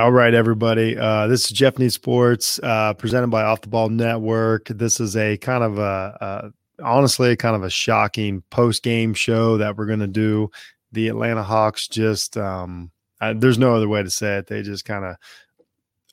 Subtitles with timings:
[0.00, 0.96] All right, everybody.
[0.96, 4.68] Uh, this is Jeff Need Sports, uh, presented by Off the Ball Network.
[4.68, 9.58] This is a kind of a, a honestly kind of a shocking post game show
[9.58, 10.50] that we're going to do.
[10.92, 14.46] The Atlanta Hawks just um, I, there's no other way to say it.
[14.46, 15.16] They just kind of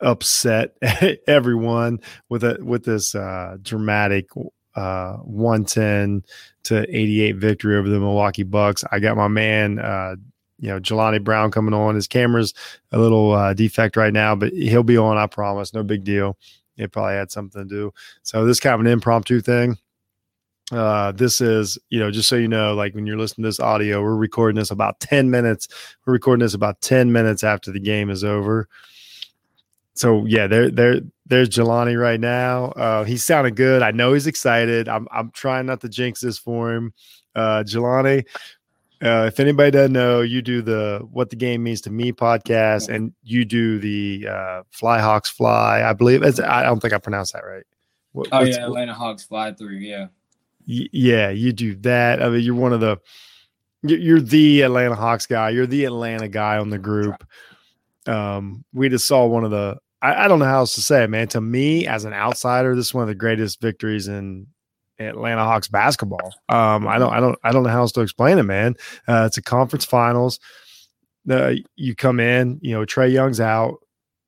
[0.01, 0.75] upset
[1.25, 4.27] everyone with a with this uh, dramatic
[4.75, 6.23] uh, 110
[6.63, 8.83] to 88 victory over the Milwaukee Bucks.
[8.91, 10.17] I got my man uh,
[10.59, 11.95] you know Jelani Brown coming on.
[11.95, 12.53] His camera's
[12.91, 15.17] a little uh, defect right now, but he'll be on.
[15.17, 15.73] I promise.
[15.73, 16.37] No big deal.
[16.77, 17.93] It probably had something to do.
[18.23, 19.77] So this kind of an impromptu thing.
[20.71, 23.59] Uh, this is, you know, just so you know, like when you're listening to this
[23.59, 25.67] audio, we're recording this about 10 minutes.
[26.05, 28.67] We're recording this about 10 minutes after the game is over.
[29.93, 32.65] So yeah, there, there, there's Jelani right now.
[32.71, 33.81] Uh, he's sounding good.
[33.81, 34.89] I know he's excited.
[34.89, 36.93] I'm, I'm trying not to jinx this for him.
[37.33, 38.25] Uh, Jelani,
[39.03, 42.89] uh, if anybody doesn't know, you do the "What the Game Means to Me" podcast,
[42.89, 46.23] and you do the uh, "Fly Hawks Fly." I believe.
[46.23, 47.63] It's, I don't think I pronounced that right.
[48.13, 49.77] What, oh yeah, Atlanta Hawks Fly Through.
[49.77, 50.07] Yeah.
[50.67, 52.23] Y- yeah, you do that.
[52.23, 52.97] I mean, you're one of the.
[53.83, 55.51] You're the Atlanta Hawks guy.
[55.51, 57.23] You're the Atlanta guy on the group.
[58.07, 59.77] Um, we just saw one of the.
[60.01, 61.27] I, I don't know how else to say it, man.
[61.29, 64.47] To me, as an outsider, this is one of the greatest victories in
[64.99, 66.33] Atlanta Hawks basketball.
[66.49, 68.75] Um, I don't, I don't, I don't know how else to explain it, man.
[69.07, 70.39] Uh, it's a conference finals.
[71.29, 73.79] Uh, you come in, you know, Trae Young's out.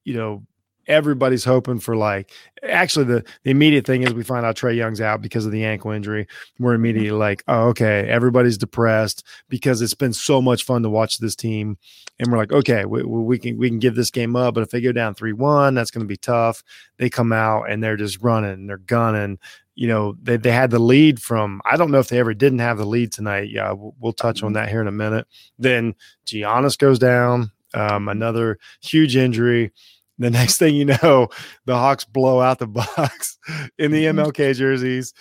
[0.04, 0.44] You know,
[0.88, 2.32] everybody's hoping for like.
[2.64, 5.64] Actually, the the immediate thing is we find out Trae Young's out because of the
[5.64, 6.28] ankle injury.
[6.60, 11.20] We're immediately like, oh, okay, everybody's depressed because it's been so much fun to watch
[11.20, 11.78] this team,
[12.20, 14.72] and we're like, okay, we, we can we can give this game up, but if
[14.72, 16.62] they go down three one, that's going to be tough.
[16.98, 19.40] They come out and they're just running, they're gunning,
[19.80, 22.60] you know, they, they had the lead from, I don't know if they ever didn't
[22.60, 23.50] have the lead tonight.
[23.50, 24.56] Yeah, we'll, we'll touch on mm-hmm.
[24.56, 25.26] that here in a minute.
[25.58, 25.96] Then
[26.26, 29.72] Giannis goes down, um, another huge injury.
[30.18, 31.30] The next thing you know,
[31.64, 33.38] the Hawks blow out the Bucks
[33.78, 34.58] in the MLK mm-hmm.
[34.58, 35.14] jerseys.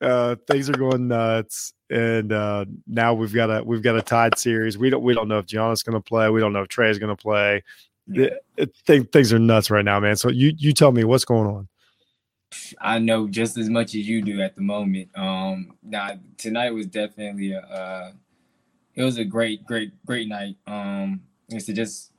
[0.00, 4.38] Uh, things are going nuts, and uh, now we've got a we've got a tied
[4.38, 4.78] series.
[4.78, 6.30] We don't we don't know if Giannis is going to play.
[6.30, 7.64] We don't know if Trae is going to play.
[8.12, 10.14] It, it, things are nuts right now, man.
[10.14, 11.66] So you you tell me what's going on.
[12.80, 15.08] I know just as much as you do at the moment.
[15.16, 18.12] Um, now tonight was definitely a, uh,
[18.94, 20.56] it was a great, great, great night.
[20.66, 22.12] Um, it's just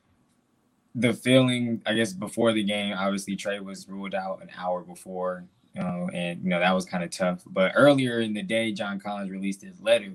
[0.96, 2.96] the feeling, I guess, before the game.
[2.98, 5.44] Obviously, Trae was ruled out an hour before,
[5.74, 7.42] you know, and you know that was kind of tough.
[7.46, 10.14] But earlier in the day, John Collins released his letter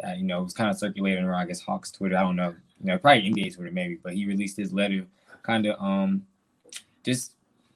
[0.00, 2.16] that you know was kind of circulating around, I guess, Hawks Twitter.
[2.16, 5.06] I don't know, you know, probably NBA Twitter maybe, but he released his letter,
[5.42, 6.26] kind of um,
[7.04, 7.33] just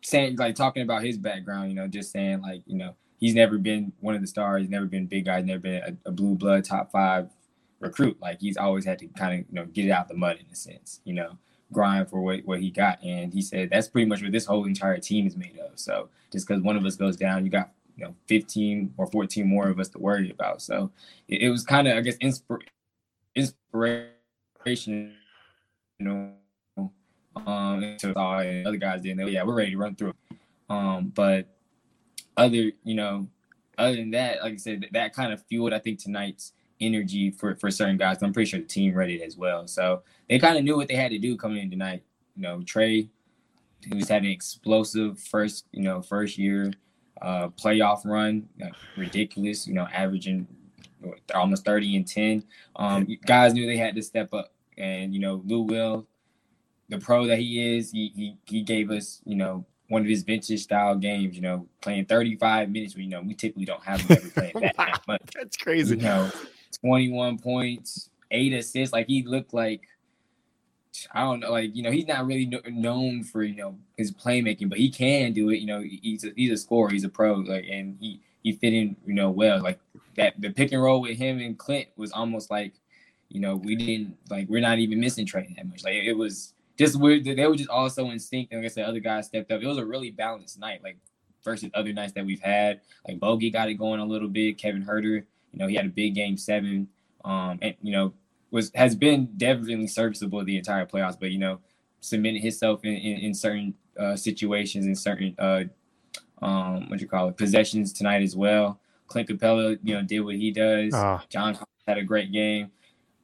[0.08, 3.58] saying like talking about his background, you know, just saying like, you know, he's never
[3.58, 6.34] been one of the stars, he's never been big guy, never been a, a, blue
[6.34, 7.30] blood top five
[7.80, 8.16] recruit.
[8.20, 10.46] Like he's always had to kind of, you know, get it out the mud in
[10.52, 11.38] a sense, you know,
[11.72, 13.02] grind for what, what he got.
[13.02, 15.78] And he said that's pretty much what this whole entire team is made of.
[15.78, 19.46] So just because one of us goes down, you got, you know, 15 or 14
[19.46, 20.62] more of us to worry about.
[20.62, 20.90] So
[21.26, 22.62] it, it was kind of, I guess, inspir-
[23.34, 25.14] inspiration,
[25.98, 26.32] you know,
[27.36, 29.24] um, and other guys didn't.
[29.24, 30.14] They, yeah, we're ready to run through.
[30.68, 31.46] Um, but
[32.36, 33.28] other, you know,
[33.76, 37.30] other than that, like I said, that, that kind of fueled, I think, tonight's energy
[37.30, 38.22] for for certain guys.
[38.22, 39.66] I'm pretty sure the team ready as well.
[39.66, 42.02] So they kind of knew what they had to do coming in tonight.
[42.36, 43.08] You know, Trae,
[43.86, 46.72] he was having explosive first, you know, first year
[47.20, 49.66] uh, playoff run, like, ridiculous.
[49.66, 50.46] You know, averaging
[51.34, 52.44] almost 30 and 10.
[52.76, 56.06] Um, guys knew they had to step up, and you know, Lou Will
[56.88, 60.22] the pro that he is, he he he gave us, you know, one of his
[60.22, 62.96] vintage style games, you know, playing 35 minutes.
[62.96, 65.22] You know, we typically don't have him ever playing that, wow, much.
[65.34, 65.96] That's crazy.
[65.96, 66.30] You know,
[66.80, 68.92] 21 points, eight assists.
[68.92, 69.82] Like he looked like
[71.12, 74.12] I don't know, like you know, he's not really no, known for you know his
[74.12, 75.58] playmaking, but he can do it.
[75.58, 78.72] You know, he's a, he's a scorer, he's a pro, like, and he he fit
[78.72, 79.62] in, you know, well.
[79.62, 79.78] Like
[80.16, 82.72] that, the pick and roll with him and Clint was almost like,
[83.28, 85.84] you know, we didn't like we're not even missing Trae that much.
[85.84, 87.24] Like it was just weird.
[87.24, 88.48] They were just all so in sync.
[88.50, 89.60] And like I said, other guys stepped up.
[89.60, 90.98] It was a really balanced night, like
[91.44, 92.80] versus other nights that we've had.
[93.06, 94.58] Like Bogey got it going a little bit.
[94.58, 96.88] Kevin Huerter, you know, he had a big game seven.
[97.24, 98.14] Um, and you know,
[98.50, 101.18] was has been definitely serviceable the entire playoffs.
[101.18, 101.58] But you know,
[102.00, 105.64] submitted himself in, in, in certain uh, situations in certain uh,
[106.40, 108.80] um, what you call it possessions tonight as well.
[109.08, 110.94] Clint Capela, you know, did what he does.
[110.94, 111.18] Uh.
[111.28, 112.70] John had a great game.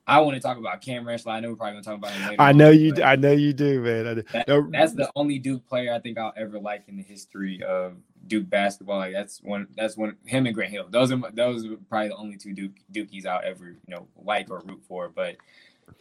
[0.06, 1.26] I want to talk about Cam Reddish.
[1.26, 2.42] I know we're probably gonna talk about him later.
[2.42, 3.02] I know on, you.
[3.02, 4.24] I know you do, man.
[4.32, 4.68] That, no.
[4.70, 7.94] That's the only Duke player I think I'll ever like in the history of
[8.26, 8.98] Duke basketball.
[8.98, 9.66] Like that's one.
[9.76, 10.16] That's one.
[10.26, 10.86] Him and Grant Hill.
[10.90, 14.50] Those are those are probably the only two Duke Dukies I'll ever you know like
[14.50, 15.08] or root for.
[15.08, 15.36] But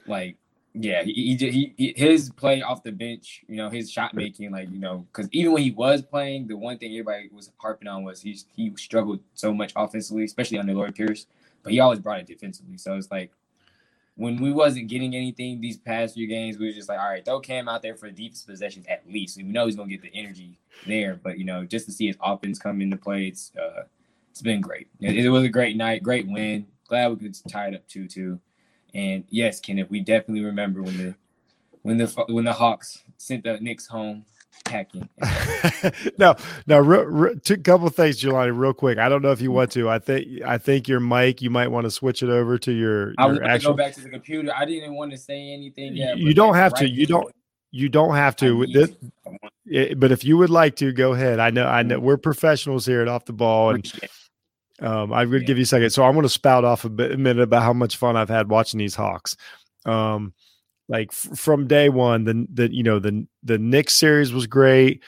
[0.06, 0.38] like
[0.74, 4.72] Yeah, he, he, he his play off the bench, you know, his shot making, like
[4.72, 8.04] you know, because even when he was playing, the one thing everybody was harping on
[8.04, 11.28] was he he struggled so much offensively, especially under Lloyd Pierce,
[11.62, 12.78] but he always brought it defensively.
[12.78, 13.32] So it's like
[14.16, 17.26] when we wasn't getting anything these past few games, we were just like, all right,
[17.26, 19.38] throw Cam out there for defense possessions at least.
[19.38, 22.18] We know he's gonna get the energy there, but you know, just to see his
[22.22, 23.84] offense come into play, it's uh,
[24.30, 24.88] it's been great.
[25.00, 26.68] It, it was a great night, great win.
[26.88, 28.40] Glad we could tie it up two two.
[28.94, 31.16] And yes, Kenneth, we definitely remember when the
[31.82, 34.26] when the when the Hawks sent the Knicks home
[34.66, 35.10] packing.
[36.18, 36.36] no,
[36.68, 36.80] no.
[36.80, 38.98] Re, re, two couple things, Jelani, real quick.
[38.98, 39.90] I don't know if you want to.
[39.90, 41.42] I think I think your mic.
[41.42, 43.08] You might want to switch it over to your.
[43.08, 43.74] your I want actual...
[43.74, 44.52] to go back to the computer.
[44.56, 46.18] I didn't want to say anything yet.
[46.18, 46.90] You don't have right to.
[46.90, 47.34] You don't.
[47.72, 48.66] You don't have to.
[48.68, 48.92] This,
[49.66, 51.40] it, but if you would like to, go ahead.
[51.40, 51.66] I know.
[51.66, 52.00] I know.
[52.00, 53.94] We're professionals here at Off the Ball, and
[54.80, 55.48] um, I'm going to yeah.
[55.48, 55.90] give you a second.
[55.90, 58.30] So I'm going to spout off a, bit, a minute about how much fun I've
[58.30, 59.36] had watching these Hawks.
[59.86, 60.34] Um,
[60.90, 65.04] like f- from day one, the the you know the the Knicks series was great.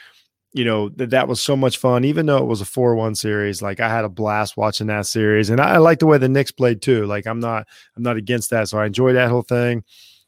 [0.54, 3.16] You know that that was so much fun, even though it was a four one
[3.16, 3.62] series.
[3.62, 6.30] Like I had a blast watching that series, and I, I like the way the
[6.30, 7.06] Knicks played too.
[7.06, 7.68] Like I'm not
[7.98, 9.84] I'm not against that, so I enjoyed that whole thing.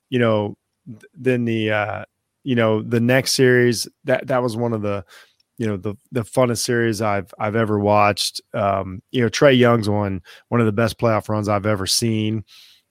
[0.09, 0.57] You know,
[0.87, 2.05] th- then the uh,
[2.43, 5.05] you know the next series that that was one of the
[5.57, 8.41] you know the the funnest series I've I've ever watched.
[8.53, 12.43] Um, you know, Trae Young's one one of the best playoff runs I've ever seen,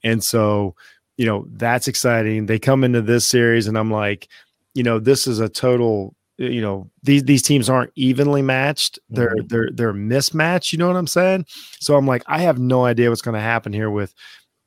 [0.03, 0.75] and so
[1.17, 2.47] you know that's exciting.
[2.47, 4.29] They come into this series, and I'm like,
[4.75, 6.15] you know, this is a total.
[6.39, 8.99] You know, these these teams aren't evenly matched.
[9.09, 9.47] They're mm-hmm.
[9.47, 10.73] they're they're mismatched.
[10.73, 11.47] You know what I'm saying?
[11.81, 14.15] So I'm like, I have no idea what's going to happen here with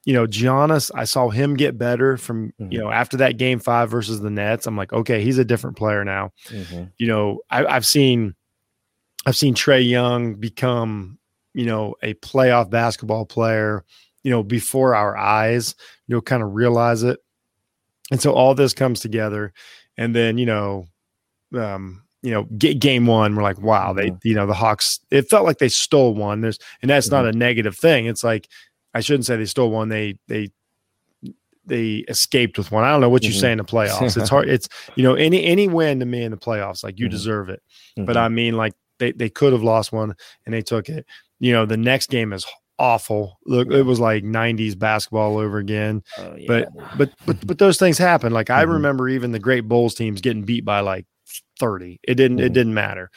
[0.06, 2.72] you know, Giannis, I saw him get better from, mm-hmm.
[2.72, 4.66] you know, after that game five versus the Nets.
[4.66, 6.31] I'm like, okay, he's a different player now.
[6.48, 6.86] Mm-hmm.
[6.98, 8.34] You know, I, I've seen,
[9.25, 11.19] I've seen Trae Young become,
[11.54, 13.84] you know, a playoff basketball player,
[14.30, 15.74] you know, before our eyes,
[16.06, 17.20] you'll kind of realize it.
[18.12, 19.54] And so all this comes together.
[19.98, 20.86] And then, you know,
[21.58, 24.28] um, you know, get game one, we're like, wow, they, mm-hmm.
[24.28, 26.42] you know, the Hawks, it felt like they stole one.
[26.42, 27.38] There's, and that's not mm-hmm.
[27.38, 28.06] a negative thing.
[28.06, 28.48] It's like
[28.94, 29.90] I shouldn't say they stole one.
[29.90, 30.50] They they
[31.66, 32.84] they escaped with one.
[32.84, 33.40] I don't know what you mm-hmm.
[33.40, 34.16] say in the playoffs.
[34.16, 34.48] It's hard.
[34.50, 37.12] It's you know any any win to me in the playoffs, like you mm-hmm.
[37.12, 37.64] deserve it.
[37.98, 38.06] Mm-hmm.
[38.06, 40.14] But I mean, like they they could have lost one
[40.46, 41.08] and they took it.
[41.40, 42.46] You know, the next game is
[42.80, 43.38] awful.
[43.46, 46.02] Look, it was like '90s basketball over again.
[46.18, 46.48] Oh, yeah.
[46.48, 48.34] But but but but those things happen.
[48.34, 48.72] Like I mm-hmm.
[48.74, 51.06] remember even the great Bulls teams getting beat by like
[51.60, 52.00] 30.
[52.04, 52.54] It didn't it mm-hmm.
[52.54, 53.12] didn't matter.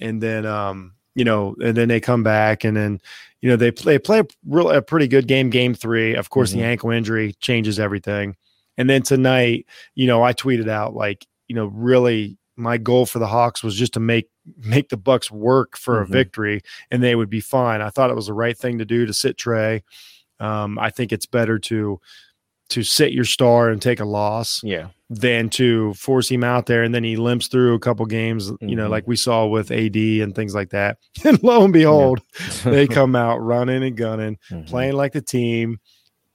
[0.00, 3.00] And then um you know, and then they come back and then
[3.40, 6.50] you know they play play a, real, a pretty good game game three of course
[6.50, 6.60] mm-hmm.
[6.60, 8.36] the ankle injury changes everything
[8.76, 13.18] and then tonight you know i tweeted out like you know really my goal for
[13.18, 14.28] the hawks was just to make
[14.58, 16.12] make the bucks work for mm-hmm.
[16.12, 16.60] a victory
[16.90, 19.14] and they would be fine i thought it was the right thing to do to
[19.14, 19.82] sit Trae.
[20.38, 22.00] um, i think it's better to
[22.68, 26.84] to sit your star and take a loss yeah than to force him out there
[26.84, 28.68] and then he limps through a couple games mm-hmm.
[28.68, 28.92] you know mm-hmm.
[28.92, 32.46] like we saw with AD and things like that and lo and behold yeah.
[32.70, 34.64] they come out running and gunning mm-hmm.
[34.66, 35.78] playing like the team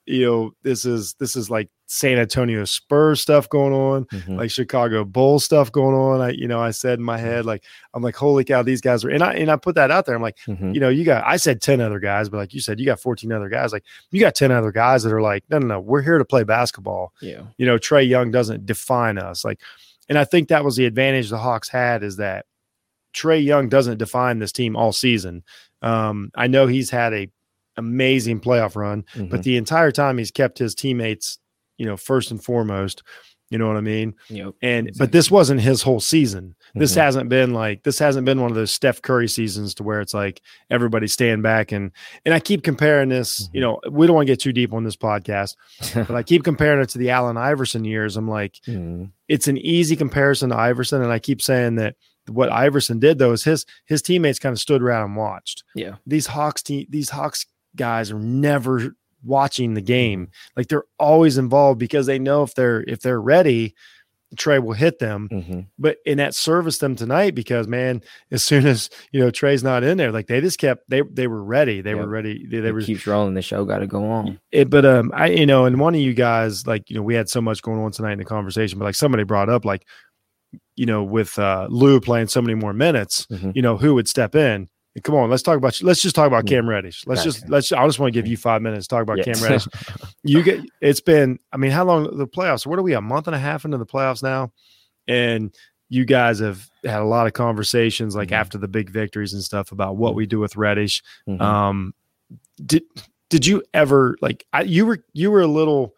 [0.05, 4.37] you know this is this is like San Antonio Spurs stuff going on, mm-hmm.
[4.37, 6.19] like Chicago Bulls stuff going on.
[6.19, 7.47] I, you know, I said in my head, mm-hmm.
[7.47, 7.63] like,
[7.93, 10.15] I'm like, holy cow, these guys are, and I, and I put that out there.
[10.15, 10.74] I'm like, mm-hmm.
[10.74, 13.00] you know, you got, I said 10 other guys, but like you said, you got
[13.00, 13.71] 14 other guys.
[13.71, 16.25] Like, you got 10 other guys that are like, no, no, no, we're here to
[16.25, 17.13] play basketball.
[17.21, 17.43] Yeah.
[17.57, 19.45] You know, Trae Young doesn't define us.
[19.45, 19.62] Like,
[20.09, 22.45] and I think that was the advantage the Hawks had is that
[23.13, 25.43] Trae Young doesn't define this team all season.
[25.83, 27.29] Um, I know he's had a
[27.77, 29.27] amazing playoff run, mm-hmm.
[29.27, 31.38] but the entire time he's kept his teammates,
[31.77, 33.03] you know, first and foremost.
[33.51, 34.15] You know what I mean?
[34.29, 34.55] Yep.
[34.63, 35.05] And exactly.
[35.05, 36.55] but this wasn't his whole season.
[36.74, 37.01] This mm-hmm.
[37.01, 40.15] hasn't been like this hasn't been one of those Steph Curry seasons to where it's
[40.15, 40.41] like
[40.72, 41.91] everybody stand back and
[42.25, 43.55] and I keep comparing this, mm-hmm.
[43.55, 45.55] you know, we don't want to get too deep on this podcast,
[45.94, 48.17] but I keep comparing it to the Allen Iverson years.
[48.17, 49.05] I'm like, mm-hmm.
[49.27, 51.96] it's an easy comparison to Iverson, and I keep saying that
[52.27, 55.63] what Iverson did though is his his teammates kind of stood around and watched.
[55.75, 55.96] Yeah.
[56.08, 60.29] These Hawks te- these Hawks guys are never watching the game.
[60.55, 63.75] Like they're always involved because they know if they're if they're ready,
[64.36, 65.29] Trae will hit them.
[65.32, 65.60] Mm-hmm.
[65.77, 68.01] But in that service them tonight because man,
[68.32, 71.27] as soon as you know Trae's not in there, like they just kept they they
[71.27, 71.82] were ready.
[71.82, 72.00] They yep.
[72.00, 72.46] were ready.
[72.46, 73.34] They, they were keeps rolling.
[73.34, 74.39] The show got to go on.
[74.51, 77.15] It, but um, I you know, and one of you guys like you know we
[77.15, 79.86] had so much going on tonight in the conversation, but like somebody brought up like
[80.75, 83.51] you know with uh Lou playing so many more minutes, mm-hmm.
[83.55, 84.70] you know who would step in
[85.03, 85.81] come on, let's talk about.
[85.81, 87.05] Let's just talk about Cam Reddish.
[87.05, 87.71] Let's just let's.
[87.71, 89.19] I just want to give you five minutes to talk about.
[89.23, 89.67] Cam Reddish.
[90.23, 90.61] you get.
[90.81, 91.39] It's been.
[91.51, 92.65] I mean, how long the playoffs?
[92.65, 92.93] What are we?
[92.93, 94.51] A month and a half into the playoffs now,
[95.07, 95.53] and
[95.89, 98.35] you guys have had a lot of conversations like mm-hmm.
[98.35, 101.03] after the big victories and stuff about what we do with Reddish.
[101.27, 101.41] Mm-hmm.
[101.41, 101.93] Um,
[102.65, 102.83] did
[103.29, 104.45] did you ever like?
[104.53, 105.93] I, you were you were a little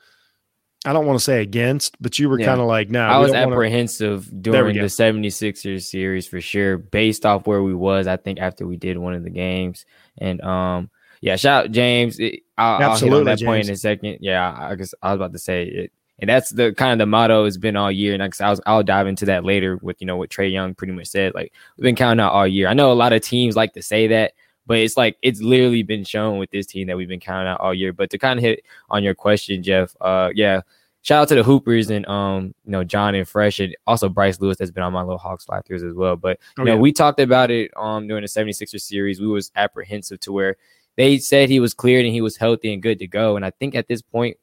[0.86, 2.46] I don't want to say against, but you were Yeah.
[2.46, 7.25] kind of like, no, I was wanna- apprehensive during the 76ers series for sure, based
[7.25, 8.07] off where we was.
[8.07, 9.86] I think after we did one of the games,
[10.17, 10.89] and um,
[11.22, 12.19] yeah, shout out James.
[12.19, 14.19] It, I'll, I'll Absolutely, that point in a second.
[14.22, 17.05] Yeah, I guess I was about to say it, and that's the kind of the
[17.07, 18.13] motto has been all year.
[18.13, 20.74] And I I was, I'll dive into that later with you know what Trae Young
[20.75, 21.34] pretty much said.
[21.34, 22.67] Like we've been counting out all year.
[22.67, 24.34] I know a lot of teams like to say that,
[24.67, 27.59] but it's like it's literally been shown with this team that we've been counting out
[27.62, 27.93] all year.
[27.93, 30.62] But to kind of hit on your question, Jeff, uh, yeah,
[31.01, 34.39] shout out to the Hoopers and um, you know, John and Fresh and also Bryce
[34.41, 36.15] Lewis that's been on my little Hawks fly throughs as well.
[36.17, 36.79] But Oh, you know, yeah.
[36.79, 39.19] we talked about it um during the 76ers series.
[39.21, 40.57] We was apprehensive to where
[40.97, 43.36] they said he was cleared and he was healthy and good to go.
[43.38, 44.38] And I think at this point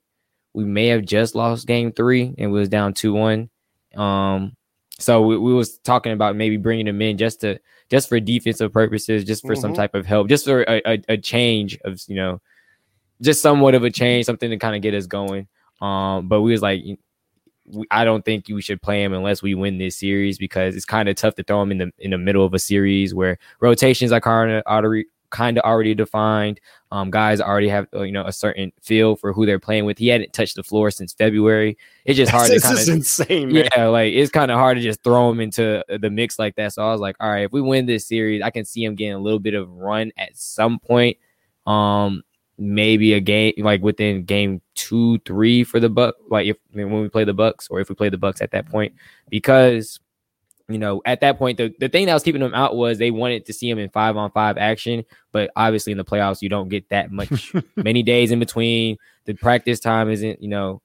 [0.54, 3.50] we may have just lost game three and was down two one.
[3.94, 4.56] Um
[5.04, 7.58] so we, we was talking about maybe bringing him in just to
[7.90, 9.76] just for defensive purposes, just for some Mhm.
[9.76, 12.40] type of help, just for a, a, a change of you know,
[13.22, 15.46] just somewhat of a change, something to kind of get us going.
[15.80, 16.82] Um, but we was like,
[17.90, 21.08] I don't think we should play him unless we win this series because it's kind
[21.08, 24.12] of tough to throw him in the in the middle of a series where rotations
[24.12, 24.62] are kind of
[25.34, 26.60] kind of already defined.
[26.92, 29.98] Um, guys already have uh, you know a certain feel for who they're playing with.
[29.98, 31.76] He hadn't touched the floor since February.
[32.04, 33.68] It's just hard to this kind is of insane, man.
[33.76, 36.72] yeah, like it's kind of hard to just throw him into the mix like that.
[36.72, 38.94] So I was like, all right, if we win this series, I can see him
[38.94, 41.18] getting a little bit of run at some point.
[41.66, 42.22] Um,
[42.56, 46.14] maybe a game like within game two, three for the Buck.
[46.30, 48.40] Like if I mean, when we play the Bucks, or if we play the Bucks
[48.40, 48.94] at that point,
[49.28, 49.98] because
[50.68, 53.10] you know at that point the, the thing that was keeping them out was they
[53.10, 56.48] wanted to see him in five on five action, but obviously in the playoffs you
[56.48, 58.96] don't get that much many days in between.
[59.26, 60.82] The practice time isn't you know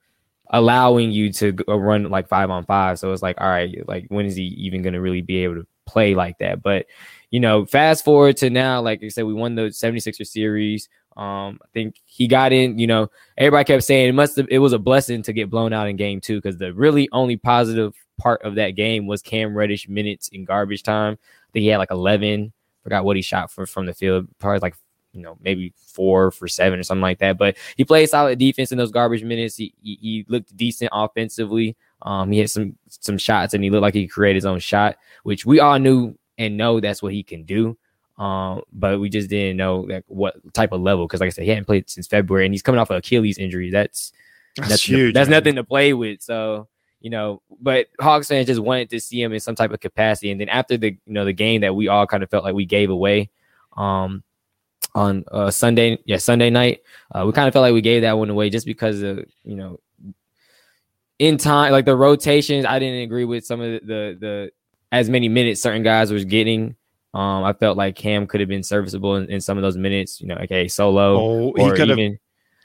[0.50, 3.00] allowing you to go run like five on five.
[3.00, 5.55] So it's like, all right, like when is he even going to really be able
[5.55, 6.62] to play like that?
[6.62, 6.88] But
[7.29, 10.89] you know, fast forward to now, like I said, we won the 76er series.
[11.15, 14.59] Um, I think he got in, you know, everybody kept saying it must have it
[14.59, 17.93] was a blessing to get blown out in game two because the really only positive
[18.19, 21.17] part of that game was Cam Reddish minutes in garbage time.
[21.21, 24.59] I think he had like 11, forgot what he shot for from the field, probably
[24.59, 24.75] like
[25.13, 27.38] you know, maybe four for seven or something like that.
[27.38, 29.55] But he played solid defense in those garbage minutes.
[29.55, 31.75] He he, he looked decent offensively.
[32.01, 34.97] Um, he had some some shots and he looked like he created his own shot,
[35.23, 37.77] which we all knew and know that's what he can do.
[38.17, 41.45] Um, but we just didn't know like what type of level because, like I said,
[41.45, 43.71] he hadn't played since February and he's coming off an Achilles injury.
[43.71, 44.11] That's
[44.57, 45.13] That's, that's huge.
[45.13, 45.39] That's man.
[45.39, 46.21] nothing to play with.
[46.21, 46.67] So
[47.01, 50.32] you know, but Hawks fans just wanted to see him in some type of capacity.
[50.32, 52.56] And then after the you know the game that we all kind of felt like
[52.56, 53.29] we gave away,
[53.77, 54.24] um,
[54.96, 56.82] on uh Sunday, yeah Sunday night,
[57.13, 59.56] uh, we kind of felt like we gave that one away just because of you
[59.56, 59.79] know
[61.20, 62.65] in time like the rotations.
[62.65, 64.51] I didn't agree with some of the the, the
[64.91, 66.75] as many minutes certain guys was getting.
[67.13, 70.22] Um, I felt like Cam could have been serviceable in, in some of those minutes.
[70.22, 71.98] You know, okay, solo Oh, he could have.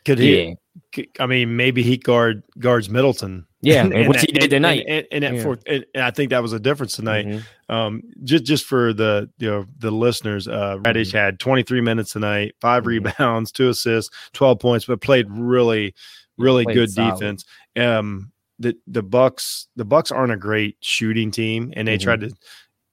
[0.07, 0.55] Even Could yeah,
[0.97, 1.09] he?
[1.21, 3.47] I mean, maybe he guard guards Middleton.
[3.61, 4.85] yeah, And- and which and- he did tonight.
[4.89, 5.43] And, and, and, Yeah.
[5.43, 7.27] for, and, and I think that was a difference tonight.
[7.27, 7.43] Mhm.
[7.69, 11.17] Um, just just for the you know the listeners, uh, Reddish Mm-hmm.
[11.19, 12.87] had 23 minutes tonight, 5 Mhm.
[12.87, 15.95] rebounds, two assists, 12 points, but played really,
[16.39, 17.15] really Played good solid.
[17.21, 17.45] defense.
[17.77, 22.03] Um, the the Bucks the Bucks aren't a great shooting team, and they Mhm.
[22.03, 22.31] tried to.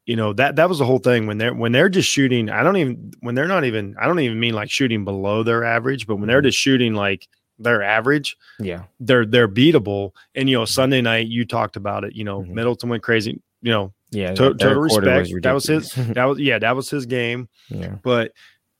[0.06, 2.50] You know that that was the whole thing when they're when they're just shooting.
[2.50, 3.96] I don't even when they're not even.
[4.00, 6.46] I don't even mean like shooting below their average, but when they're Mhm.
[6.46, 7.28] just shooting like
[7.60, 10.12] their average, Yeah, they're they're beatable.
[10.34, 12.16] And you know, Sunday night you talked about it.
[12.16, 12.50] You know, Mhm.
[12.50, 13.40] Middleton went crazy.
[13.62, 14.34] You know, yeah.
[14.34, 15.30] To- total respect.
[15.44, 17.48] That was his- that was yeah, that was his game.
[17.70, 18.32] yeah, But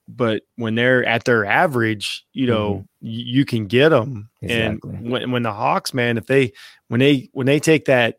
[0.08, 4.30] but when they're at their average, you know, y- you can get them.
[4.42, 4.92] Exactly.
[4.96, 6.54] And when when the Hawks, man, if they
[6.88, 8.18] when they when they take that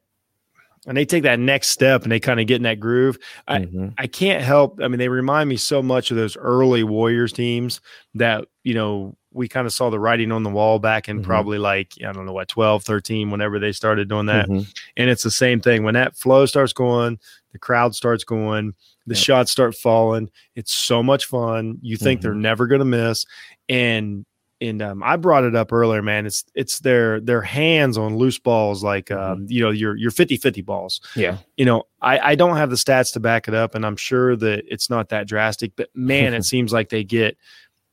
[0.85, 3.61] when they take that next step and they kind of get in that groove, I-
[3.61, 3.95] Mhm.
[3.99, 4.81] I can't help.
[4.83, 7.81] I mean, they remind me so much of those early Warriors teams
[8.15, 11.25] that, you know, we kind of saw the writing on the wall back in Mhm.
[11.25, 14.49] probably like, I don't know what, 12, 13, whenever they started doing that.
[14.49, 14.67] Mhm.
[14.97, 15.85] And it's the same thing.
[15.85, 17.19] When that flow starts going,
[17.53, 18.75] the crowd starts going,
[19.07, 19.25] the Yep.
[19.25, 20.31] shots start falling.
[20.55, 21.79] It's so much fun.
[21.81, 22.41] You think they're Mhm.
[22.41, 23.25] never going to miss.
[23.69, 24.27] And,
[24.63, 26.25] and um, I brought it up earlier, man.
[26.25, 30.65] It's it's their their hands on loose balls, like um, you know your your 50-50
[30.65, 33.85] balls yeah, you know, I, I don't have the stats to back it up, and
[33.85, 37.37] I'm sure that it's not that drastic, but man, it seems like they get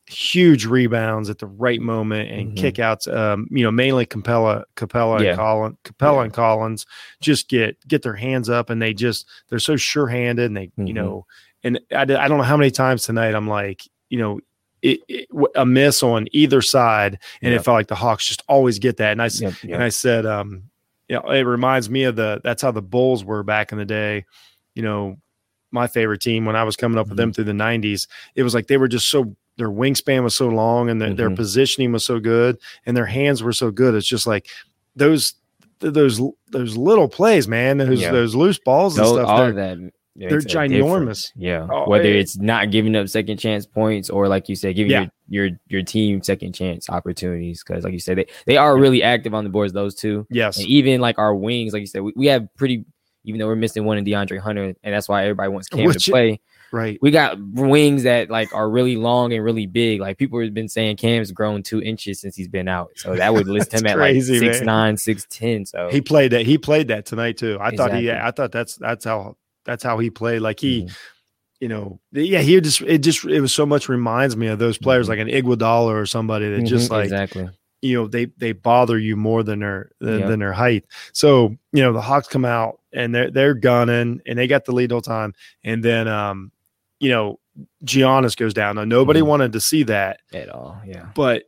[0.07, 2.57] huge rebounds at the right moment and Mhm.
[2.73, 3.13] kickouts.
[3.13, 5.29] Um, you know, mainly Capela, Capela Yeah.
[5.29, 6.23] and Collins, Capela Yeah.
[6.23, 6.85] and Collins
[7.21, 10.71] just get get their hands up and they just they're so sure handed and they
[10.77, 10.95] you Mhm.
[10.95, 11.25] know,
[11.63, 14.39] and I, I don't know how many times tonight I'm like, you know.
[14.81, 17.59] It, it, a miss on either side, and Yep.
[17.59, 19.11] it felt like the Hawks just always get that.
[19.11, 19.83] And I, s- Yep, and.
[19.83, 20.63] I said, um,
[21.07, 23.85] you know, it reminds me of the that's how the Bulls were back in the
[23.85, 24.25] day.
[24.75, 25.17] You know,
[25.71, 27.21] my favorite team when I was coming up with Mm-hmm.
[27.21, 28.07] them through the '90s.
[28.35, 31.29] It was like they were just so their wingspan was so long and their, their
[31.29, 31.35] Mhm.
[31.35, 33.93] positioning was so good and their hands were so good.
[33.95, 34.47] It's just like
[34.95, 35.33] those
[35.79, 36.21] those
[36.51, 38.11] those little plays, man, those Yeah.
[38.11, 39.27] those loose balls and Those, stuff.
[39.27, 39.77] all of that.
[40.27, 41.31] They're makes a ginormous.
[41.35, 41.67] Yeah.
[41.71, 44.91] Oh, Whether it- it's not giving up second chance points or like you said, giving
[44.91, 45.07] Yeah.
[45.29, 47.63] your, your your team second chance opportunities.
[47.63, 50.27] Cause like you said, they, they are really active on the boards, those two.
[50.29, 52.85] yes, And even like our wings, like you said, we, we have pretty
[53.25, 56.05] even though we're missing one in DeAndre Hunter, and that's why everybody wants Cam Which-
[56.05, 56.39] to play.
[56.71, 56.97] right.
[57.01, 59.99] We got wings that like are really long and really big.
[59.99, 62.91] Like people have been saying Cam's grown two inches since he's been out.
[62.95, 64.53] So that would list him That's at crazy, like man.
[64.53, 65.65] six nine, six ten.
[65.65, 66.45] So He played that.
[66.45, 67.57] He played that tonight too.
[67.59, 68.07] I thought he.
[68.07, 68.27] Exactly.
[68.27, 69.35] I thought that's that's how
[69.69, 70.41] that's how he played.
[70.41, 70.97] Like he, Mhm.
[71.59, 72.39] you know, yeah.
[72.41, 75.09] He just it just it was so much reminds me of those players Mhm.
[75.09, 77.49] like an Iguodala or somebody that just Mhm, like exactly.
[77.81, 80.27] you know they they bother you more than their than, Yeah.
[80.27, 80.85] than their height.
[81.13, 84.71] So you know the Hawks come out and they're they're gunning and they got the
[84.73, 85.33] lead all time.
[85.63, 86.51] And then um,
[86.99, 87.39] you know,
[87.85, 88.75] Giannis goes down.
[88.77, 89.27] Now nobody Mhm.
[89.27, 90.81] wanted to see that, At all.
[90.87, 91.09] Yeah.
[91.15, 91.43] but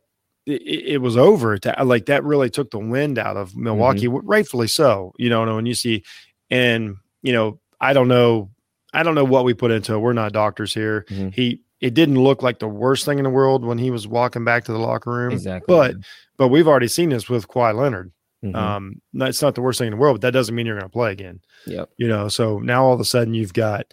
[0.46, 0.62] it,
[0.94, 1.56] it was over.
[1.58, 4.26] To, like that really took the wind out of Milwaukee, Mm-hmm.
[4.26, 5.12] rightfully so.
[5.18, 6.02] You know, when you see,
[6.50, 8.48] and you know, I don't know,
[8.94, 9.98] I don't know what we put into it.
[9.98, 11.04] We're not doctors here.
[11.10, 11.34] Mhm.
[11.34, 11.60] He.
[11.80, 14.64] It didn't look like the worst thing in the world when he was walking back
[14.66, 15.32] to the locker room.
[15.32, 15.66] Exactly.
[15.74, 15.96] But
[16.36, 18.12] but we've already seen this with Kawhi Leonard.
[18.44, 18.54] Mhm.
[18.54, 20.88] Um, it's not the worst thing in the world, but that doesn't mean you're going
[20.88, 21.40] to play again.
[21.66, 21.90] Yep.
[21.96, 23.86] You know, so now all of a sudden you've got,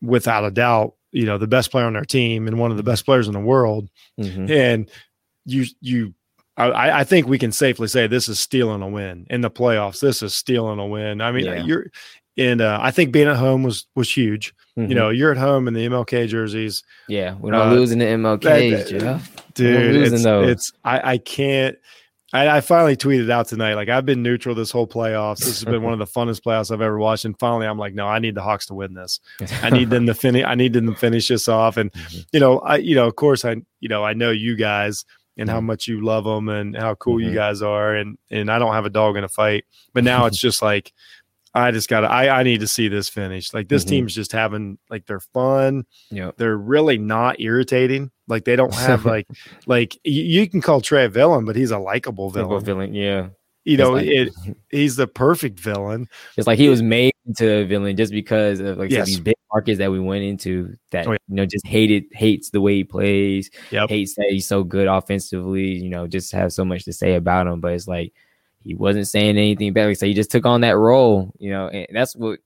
[0.00, 2.82] without a doubt, you know, the best player on their team and one of the
[2.82, 4.48] best players in the world, Mhm.
[4.50, 4.90] and
[5.44, 6.14] you you.
[6.56, 10.00] I, I think we can safely say this is stealing a win in the playoffs.
[10.00, 11.20] This is stealing a win.
[11.20, 11.62] I mean, Yeah.
[11.62, 11.86] you're,
[12.38, 14.54] and uh, I think being at home was was huge.
[14.78, 14.88] Mhm.
[14.88, 18.04] You know, you're at home in the MLK jerseys, yeah, we're not uh, losing the
[18.06, 18.40] MLK,
[19.00, 19.22] that-
[19.54, 19.94] dude.
[19.94, 20.48] losing It's, those.
[20.50, 21.76] it's I, I can't.
[22.32, 23.72] I, I finally tweeted out tonight.
[23.74, 25.38] Like I've been neutral this whole playoffs.
[25.38, 27.24] This has been one of the funnest playoffs I've ever watched.
[27.24, 29.18] And finally, I'm like, no, I need the Hawks to win this.
[29.62, 30.44] I need them to finish.
[30.46, 31.76] I need them to finish this off.
[31.78, 32.26] And Mhm.
[32.32, 35.06] you know, I you know, of course, I you know, I know you guys
[35.38, 35.64] and how Mhm.
[35.64, 37.34] much you love them and how cool you Mhm.
[37.34, 37.94] guys are.
[37.94, 39.64] And and I don't have a dog in a fight.
[39.94, 40.92] But now it's just like.
[41.54, 43.52] I just got to, I, I need to see this finish.
[43.54, 43.88] Like this Mhm.
[43.88, 46.36] team's just having, like, they're fun Yep.
[46.36, 48.10] they're really not irritating.
[48.28, 49.26] Like they don't have like
[49.66, 52.64] like you, you can call Trae a villain, but he's a likable villain.
[52.64, 53.28] villain, yeah.
[53.64, 56.08] You know, It's it he's the perfect villain.
[56.36, 59.06] It's like he was made into a villain just because of like Yes.
[59.06, 61.18] these big markets that we went into that Oh, yeah.
[61.28, 63.88] you know just hated hates the way he plays, Yep.
[63.88, 67.46] hates that he's so good offensively, you know, just have so much to say about
[67.46, 67.60] him.
[67.60, 68.12] But it's like
[68.62, 69.96] he wasn't saying anything bad.
[69.98, 72.40] So he just took on that role, you know, and that's what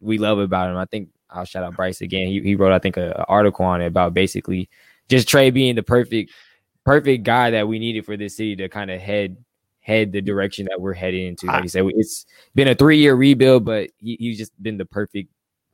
[0.00, 0.76] we love about him.
[0.76, 2.28] I think I'll shout out Bryce again.
[2.28, 4.68] He he wrote, I think, a, a article on it about basically
[5.08, 6.32] just Trae being the perfect
[6.84, 9.36] perfect guy that we needed for this city to kind of head
[9.80, 11.46] head the direction that we're heading into.
[11.46, 14.76] Like I- you said, it's been a three year rebuild, but he, he's just been
[14.76, 15.30] the perfect,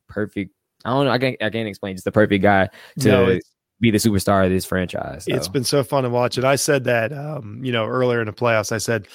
[0.09, 0.53] perfect.
[0.85, 1.13] I don't know.
[1.13, 1.97] I can't, I can't explain.
[1.97, 2.69] Just the perfect guy
[3.01, 3.39] to No,
[3.81, 5.25] be the superstar of this franchise.
[5.29, 6.37] It's been so fun to watch.
[6.37, 9.09] And I said that um, you know, earlier in the playoffs, I said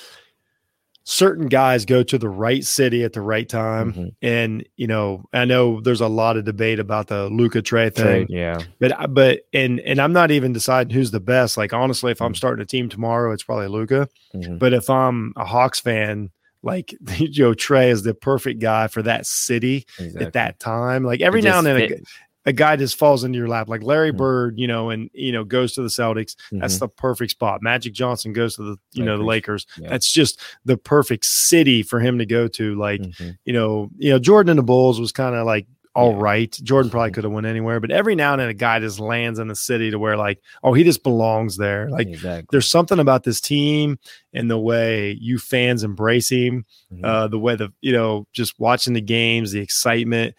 [1.10, 3.94] certain guys go to the right city at the right time.
[3.94, 4.12] Mhm.
[4.22, 8.28] And, you know, I know there's a lot of debate about the Luka Trae thing.
[8.28, 8.60] Trade, yeah.
[8.82, 11.56] But but and and I'm not even deciding who's the best.
[11.56, 12.38] Like honestly, if I'm Mhm.
[12.38, 14.10] starting a team tomorrow, it's probably Luka.
[14.36, 14.60] Mhm.
[14.60, 16.30] But if I'm a Hawks fan,
[16.62, 16.94] like
[17.32, 20.26] Joe Trae is the perfect guy for that city Exactly.
[20.26, 21.06] at that time.
[21.06, 22.04] Like every now and then, fit.
[22.48, 24.18] A guy just falls into your lap, like Larry Mhm.
[24.18, 26.36] Bird, you know, and you know goes to the Celtics.
[26.52, 26.80] That's Mhm.
[26.80, 27.62] the perfect spot.
[27.62, 29.68] Magic Johnson goes to the you know the Lakers.
[29.80, 29.90] Yeah.
[29.90, 32.74] That's just the perfect city for him to go to.
[32.76, 33.38] Like Mhm.
[33.46, 36.20] you know, you know Jordan and the Bulls was kind of like all Yeah.
[36.22, 36.60] right.
[36.64, 37.14] Jordan probably Mhm.
[37.16, 39.56] could have went anywhere, but every now and then a guy just lands in the
[39.56, 41.90] city to where like, oh, he just belongs there.
[41.90, 42.46] Like exactly.
[42.52, 43.98] there's something about this team
[44.32, 47.04] and the way you fans embrace him, Mhm.
[47.04, 50.36] uh, the way the you know just watching the games, the excitement.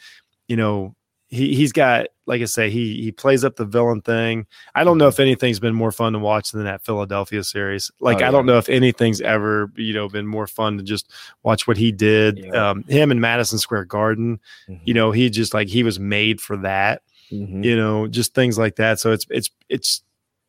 [0.47, 0.95] You know,
[1.29, 4.47] he he's got like I say, he he plays up the villain thing.
[4.75, 7.91] I don't know if anything's been more fun to watch than that Philadelphia series.
[8.01, 11.11] Like Oh, I don't know if anything's ever you know been more fun to just
[11.43, 12.39] watch what he did.
[12.39, 12.71] Yeah.
[12.71, 14.41] Um, him in Madison Square Garden.
[14.69, 14.81] Mhm.
[14.85, 17.63] You know, he just like he was made for that Mhm.
[17.63, 20.03] you know just things like that so it's it's it's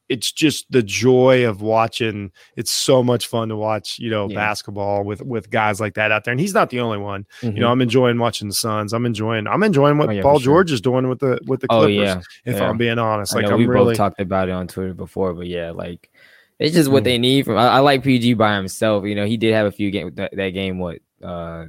[0.09, 4.35] it's just the joy of watching it's so much fun to watch you know Yeah.
[4.35, 7.51] basketball with with guys like that out there and he's not the only one you
[7.51, 7.71] know Mhm.
[7.71, 10.55] i'm enjoying watching the suns i'm enjoying i'm enjoying what Oh, yeah, paul sure.
[10.55, 12.21] george is doing with the with the oh clippers yeah.
[12.45, 12.67] if yeah.
[12.69, 15.47] i'm being honest like know we really both talked about it on Twitter before, but
[15.47, 16.09] yeah, like
[16.57, 17.05] it's just what Mm.
[17.05, 17.57] they need from.
[17.57, 19.05] I, I like PG by himself.
[19.05, 20.15] You know, he did have a few games.
[20.15, 21.67] That, that game, what, uh,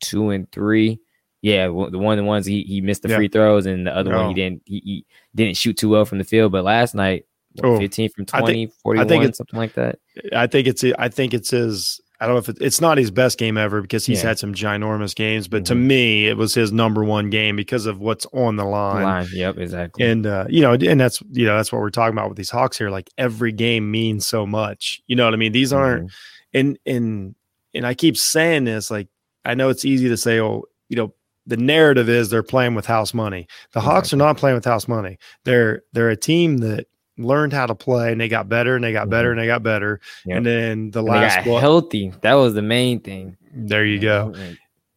[0.00, 0.98] two and three.
[1.42, 4.28] Yeah, the one the ones he, he missed the free throws, and the other one
[4.28, 6.52] he didn't he, he didn't shoot too well from the field.
[6.52, 7.26] But last night,
[7.62, 9.98] Oh, 15 from I 20, 41, it's- something like that.
[10.32, 13.10] i think it's i think it's his i don't know if it, it's not his
[13.10, 14.28] best game ever because he's Yeah.
[14.30, 15.82] had some ginormous games but to Mhm.
[15.86, 19.26] me it was his number one game because of what's on the line Line.
[19.32, 20.04] Yep, exactly.
[20.04, 22.50] and uh, you know, and that's you know that's what we're talking about with these
[22.50, 22.90] Hawks here.
[22.90, 25.00] Like every game means so much.
[25.06, 25.52] You know what I mean?
[25.52, 26.12] These aren't Mhm.
[26.54, 27.34] and and
[27.74, 29.08] and I keep saying this, like
[29.44, 31.12] I know it's easy to say, oh, you know,
[31.46, 33.46] the narrative is they're playing with house money.
[33.72, 35.18] The Hawks are not playing with house money.
[35.44, 36.86] They're they're a team that
[37.18, 39.32] learned how to play and they got better and they got better Mhm.
[39.32, 40.00] and they got better.
[40.26, 40.36] Yep.
[40.36, 42.12] And then the And last got what- healthy.
[42.22, 43.36] That was the main thing.
[43.56, 44.34] there you go.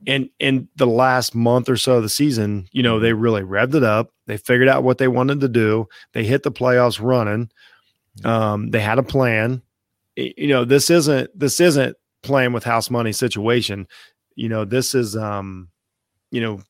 [0.08, 3.76] And in the last month or so of the season, you know, they really revved
[3.76, 4.12] it up.
[4.26, 5.88] They figured out what they wanted to do.
[6.14, 7.50] They hit the playoffs running.
[8.26, 9.62] Um, they had a plan.
[10.16, 13.88] You know, this isn't this isn't playing with house money situation.
[14.36, 15.68] You know, this is um,
[16.32, 16.62] you know,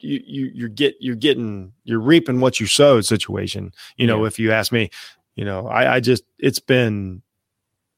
[0.00, 3.72] you you you're get you're getting you're reaping what you sowed situation.
[3.96, 4.26] You know, Yeah.
[4.28, 4.90] if you ask me,
[5.36, 7.22] you know, I I just it's been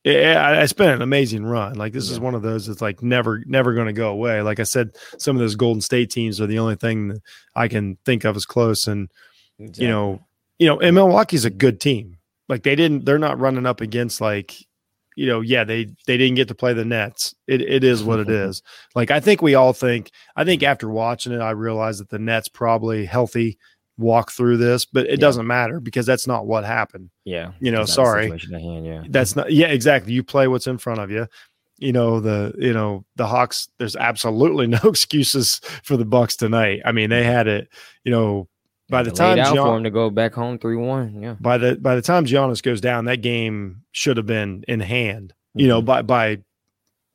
[0.05, 1.75] eh, yeah, it's been an amazing run.
[1.75, 4.43] Like this is one of those that's like never, never going to go away.
[4.43, 7.21] Like I said, some of those Golden State teams are the only thing that
[7.57, 8.87] I can think of as close.
[8.87, 9.11] And
[9.59, 10.21] you know,
[10.59, 12.17] you know, and Milwaukee's a good team.
[12.49, 14.55] Like they didn't, they're not running up against like,
[15.19, 17.35] you know, yeah, they they didn't get to play the Nets.
[17.47, 18.63] It it is what it is.
[18.95, 20.11] Like I think we all think.
[20.37, 23.59] I think after watching it, I realized that the Nets probably healthy
[23.97, 25.27] walk through this, but it Yeah.
[25.27, 27.11] doesn't matter because that's not what happened.
[27.25, 28.63] yeah, you know, That's not the sorry.
[28.63, 30.13] hand, yeah, That's not yeah, exactly.
[30.13, 31.27] You play what's in front of you.
[31.79, 36.81] You know, the you know, the Hawks, there's absolutely no excuses for the Bucks tonight.
[36.85, 37.69] I mean, they had it,
[38.05, 38.49] you know,
[38.91, 41.77] by the time out for him to go back home three one, yeah, by the
[41.77, 45.81] by the time Giannis goes down, that game should have been in hand, you know,
[45.83, 45.85] Mhm.
[45.87, 46.39] by by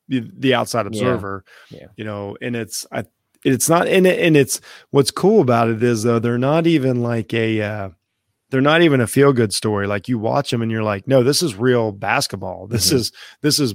[0.08, 1.44] the, outside observer.
[1.70, 1.86] Yeah.
[1.96, 3.04] You know, and it's I
[3.44, 4.60] it's not in it and it's
[4.90, 7.88] what's cool about it is though they're not even like a uh
[8.50, 9.86] they're not even a feel good story.
[9.86, 12.66] Like you watch them and you're like, no, this is real basketball.
[12.68, 12.94] This Mhm.
[12.96, 13.74] is this is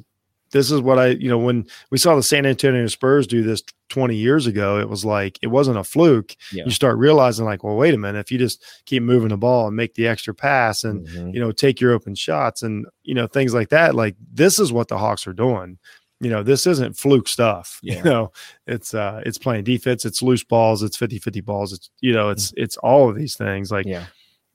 [0.52, 3.62] this is what I, you know, when we saw the San Antonio Spurs do this
[3.90, 6.36] 20 years ago, it was like it wasn't a fluke.
[6.52, 6.64] Yeah.
[6.66, 9.68] You start realizing, like, well, wait a minute, if you just keep moving the ball
[9.68, 11.34] and make the extra pass and Mhm.
[11.34, 14.72] you know take your open shots and you know things like that, like this is
[14.72, 15.78] what the Hawks are doing.
[16.22, 17.80] You know, this isn't fluke stuff.
[17.84, 17.98] Yeah.
[17.98, 18.32] You know,
[18.68, 22.54] it's uh it's playing defense, it's loose balls, it's 50-50 balls, it's you know, it's
[22.58, 23.72] it's all of these things.
[23.72, 24.06] Like yeah,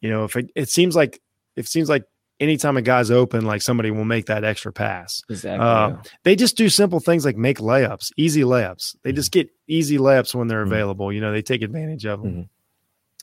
[0.00, 1.20] you know, if it, it seems like
[1.56, 2.04] it seems like
[2.44, 5.22] anytime a guy's open, like somebody will make that extra pass.
[5.28, 5.66] exactly.
[5.66, 6.02] Uh, yeah.
[6.22, 8.94] They just do simple things like make layups, easy layups.
[9.02, 10.68] They just get easy layups when they're Mhm.
[10.72, 11.12] available.
[11.12, 12.32] You know, they take advantage of them.
[12.34, 12.48] Mhm.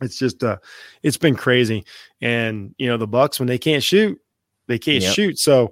[0.01, 0.57] It's just uh
[1.03, 1.85] it's been crazy.
[2.21, 4.19] And you know, the Bucks when they can't shoot,
[4.67, 5.13] they can't Yep.
[5.13, 5.39] shoot.
[5.39, 5.71] So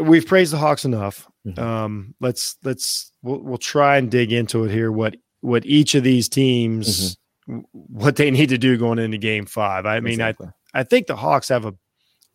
[0.00, 1.28] we've praised the Hawks enough.
[1.46, 1.58] Mhm.
[1.58, 6.02] Um let's let's we'll, we'll try and dig into it here what what each of
[6.04, 7.16] these teams
[7.48, 7.60] Mm-hmm.
[7.72, 9.86] what they need to do going into game 5.
[9.86, 10.48] I mean, Exactly.
[10.48, 11.74] I I think the Hawks have a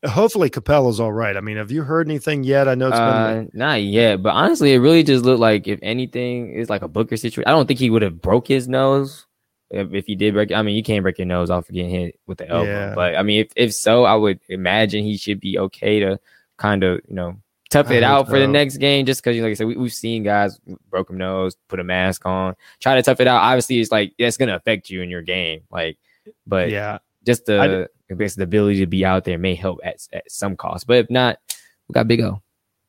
[0.07, 1.37] hopefully Capela's all right.
[1.37, 2.67] I mean, have you heard anything yet?
[2.67, 5.79] I know it's been Uh, not yet, but honestly, it really just looked like if
[5.83, 7.47] anything, it's like a Booker situation.
[7.47, 9.27] I don't think he would have broke his nose
[9.69, 10.51] if, if he did break.
[10.51, 12.95] I mean, you can't break your nose off of getting hit with the elbow, Yeah.
[12.95, 16.19] but I mean, if if so, I would imagine he should be okay to
[16.57, 17.37] kind of you know
[17.69, 19.05] tough it out for the next game.
[19.05, 22.55] Just because, like I said, we, we've seen guys broken nose, put a mask on,
[22.79, 23.41] try to tough it out.
[23.43, 25.99] Obviously, it's like it's gonna affect you in your game, like,
[26.47, 26.97] but yeah.
[27.25, 27.67] Just the I
[28.13, 30.87] the ability to be out there may help at, at some cost.
[30.87, 31.37] But if not,
[31.87, 32.41] we got Big O.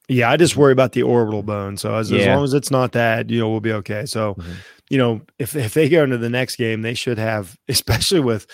[0.08, 1.76] Yeah, I just worry about the orbital bone.
[1.76, 4.04] So as, as long as it's not that, you know, we'll be okay.
[4.04, 4.54] So, Mhm.
[4.90, 8.46] you know, if if they go into the next game, they should have, especially with,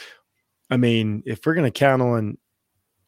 [0.70, 2.36] I mean, if we're going to count on,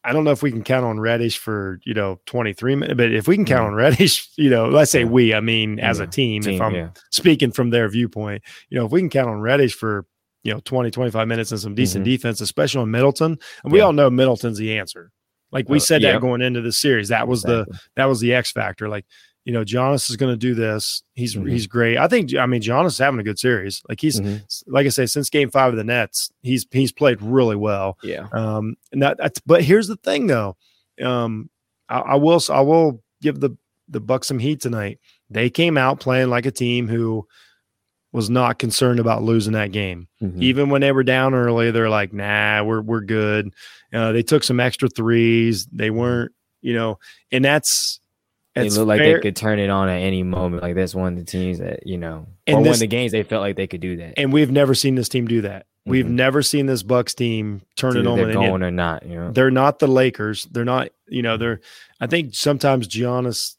[0.03, 2.97] I don't know if we can count on Reddish for you know twenty three minutes,
[2.97, 3.67] but if we can count Yeah.
[3.67, 6.73] on Reddish, you know, let's say we, I mean, as a team, Team, if I'm
[6.73, 6.89] yeah.
[7.11, 10.07] speaking from their viewpoint, you know, if we can count on Reddish for
[10.43, 12.09] you know 20, 25 minutes and some decent Mhm.
[12.09, 13.85] defense, especially on Middleton, and we Yeah.
[13.85, 15.11] all know Middleton's the answer.
[15.51, 18.33] Like we Uh, said that going into the series, that was the that was the
[18.33, 18.87] X factor.
[18.89, 19.05] Like,
[19.43, 21.03] you know, Giannis is going to do this.
[21.13, 21.49] He's Mhm.
[21.51, 21.97] he's great.
[21.97, 22.33] I think.
[22.35, 23.81] I mean, Giannis is having a good series.
[23.89, 24.41] Like he's Mhm.
[24.67, 27.97] like I say, since Game Five of the Nets, he's he's played really well.
[28.01, 28.27] Yeah.
[28.31, 29.39] Um, and that that's.
[29.45, 30.55] But here's the thing, though.
[31.01, 31.49] Um,
[31.89, 33.57] I, I will I will give the
[33.89, 34.99] the Bucks some heat tonight.
[35.29, 37.27] They came out playing like a team who
[38.13, 40.41] was not concerned about losing that game Mhm.
[40.41, 43.49] even when they were down early, they're like, "Nah, we're we're good."
[43.93, 45.65] Uh, they took some extra threes.
[45.71, 46.99] They weren't, you know,
[47.31, 47.99] and that's
[48.55, 50.61] They looked like fair- they could turn it on at any moment.
[50.61, 52.87] Like that's one of the teams that you know, And or one this- of the
[52.87, 54.15] games they felt like they could do that.
[54.17, 55.65] and we've never seen this team do that.
[55.85, 56.09] We've Mhm.
[56.11, 59.03] never seen this Bucks team turn it on they're they going or not.
[59.05, 60.47] You know, They're not the Lakers.
[60.51, 61.59] They're not, you know, they're.
[61.99, 63.55] I think sometimes Giannis,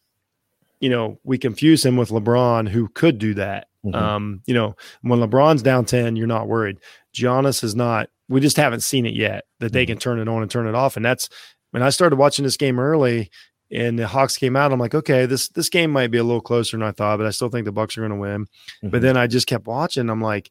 [0.82, 3.68] you know, we confuse him with LeBron, who could do that.
[3.86, 3.94] Mhm.
[3.94, 6.76] Um, you know, when LeBron's down 10, you're not worried.
[7.16, 9.88] Giannis is not, we just haven't seen it yet that they Mhm.
[9.88, 10.96] can turn it on and turn it off.
[10.96, 11.28] And that's
[11.70, 13.30] when I started watching this game early
[13.70, 16.40] and the Hawks came out, I'm like, okay, this this game might be a little
[16.42, 18.46] closer than I thought, but I still think the Bucks are gonna win.
[18.82, 19.02] But Mhm.
[19.02, 20.10] then I just kept watching.
[20.10, 20.50] I'm like,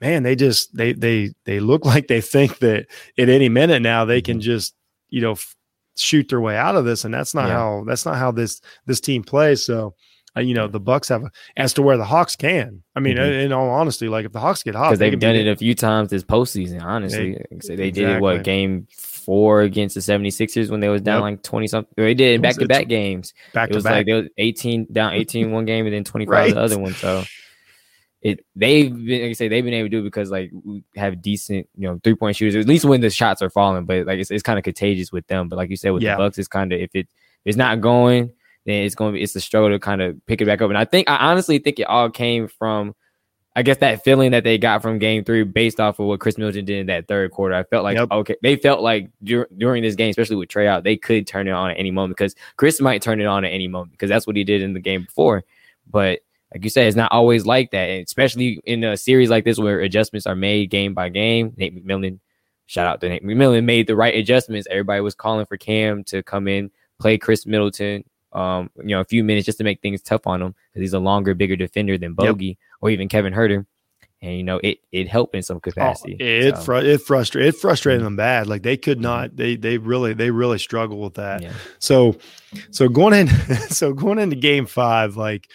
[0.00, 2.86] man, they just they they they look like they think that
[3.18, 4.42] at any minute now they can Mhm.
[4.42, 4.74] just,
[5.08, 5.56] you know, f-
[6.00, 7.54] shoot their way out of this, and that's not Yeah.
[7.54, 9.64] how that's not how this this team plays.
[9.64, 9.94] So.
[10.36, 12.84] Uh, you know the Bucks have a, as to where the Hawks can.
[12.94, 13.46] I mean, Mhm.
[13.46, 15.50] in, all honesty, like if the Hawks get hot, because they they've done beat it
[15.50, 16.80] a few times this postseason.
[16.84, 20.78] Honestly, They- Like I said, they did it what game four against the 76ers when
[20.78, 21.22] they was down Yep.
[21.22, 21.92] like twenty something.
[21.96, 23.34] They did it It was- back to back games.
[23.54, 23.92] back It to was back.
[23.94, 26.54] like they was eighteen down, 18 one game, and then twenty five Right.
[26.54, 26.92] the other one.
[26.94, 27.24] So
[28.22, 30.84] it they've been like I say they've been able to do it because like we
[30.96, 33.84] have decent you know three point shooters at least when the shots are falling.
[33.86, 35.48] But like it's, it's kind of contagious with them.
[35.48, 36.16] But like you said with Yeah.
[36.16, 37.06] the Bucks, it's kind of if it if
[37.46, 38.30] it's not going,
[38.66, 40.68] then it's going to be it's a struggle to kind of pick it back up.
[40.68, 42.94] And I think I honestly think it all came from.
[43.56, 46.38] I guess that feeling that they got from game three based off of what Khris
[46.38, 47.52] Middleton did in that third quarter.
[47.56, 48.08] I felt like, Yep.
[48.12, 51.48] okay, they felt like dur- during this game, especially with Trae out, they could turn
[51.48, 54.08] it on at any moment because Khris might turn it on at any moment because
[54.08, 55.42] that's what he did in the game before.
[55.90, 56.20] But
[56.52, 59.58] like you said, it's not always like that, and especially in a series like this
[59.58, 61.52] where adjustments are made game by game.
[61.56, 62.18] Nate McMillan,
[62.66, 64.66] shout out to Nate McMillan, made the right adjustments.
[64.70, 69.04] Everybody was calling for Cam to come in, play Khris Middleton, um, you know, a
[69.04, 71.96] few minutes just to make things tough on him because he's a longer, bigger defender
[71.98, 73.66] than Bogey or even Kevin Huerter.
[74.22, 76.14] And you know, it it helped in some Oh, capacity.
[76.20, 78.48] it So, fru- it frustrated it frustrated them bad.
[78.48, 79.34] Like they could not.
[79.34, 81.40] They they really they really struggle with that.
[81.42, 81.54] yeah.
[81.78, 82.16] So
[82.70, 83.28] so going in
[83.70, 85.48] so going into game five, like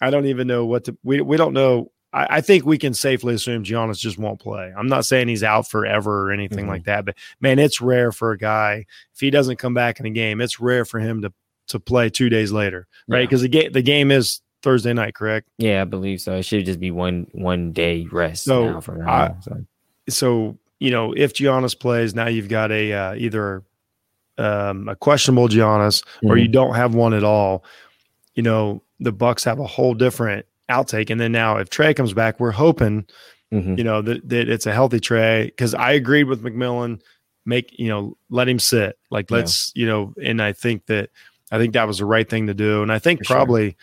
[0.00, 1.90] I don't even know what to we we don't know.
[2.12, 4.72] I, I think we can safely assume Giannis just won't play.
[4.76, 6.68] I'm not saying he's out forever or anything Mhm.
[6.68, 10.06] like that, but man, it's rare for a guy if he doesn't come back in
[10.06, 10.40] a game.
[10.40, 11.32] It's rare for him to
[11.68, 13.20] to play two days later, right?
[13.20, 13.24] Yeah.
[13.24, 15.48] Because the game the game is Thursday night, correct?
[15.58, 16.34] Yeah, I believe so.
[16.36, 19.08] It should just be one one day rest So, now now.
[19.08, 19.64] I- so.
[20.08, 23.62] so you know if Giannis plays now, you've got a uh, either
[24.38, 26.42] um, a questionable Giannis or Mhm.
[26.42, 27.64] you don't have one at all.
[28.34, 32.12] You know the Bucks have a whole different outtake, and then now if Trae comes
[32.12, 33.06] back, we're hoping
[33.52, 33.78] Mhm.
[33.78, 37.00] you know that, that it's a healthy Trae because I agreed with McMillan.
[37.48, 41.10] Make you know let him sit like let's you know, and I think that
[41.52, 43.36] I think that was the right thing to do, and I think For sure.
[43.36, 43.76] probably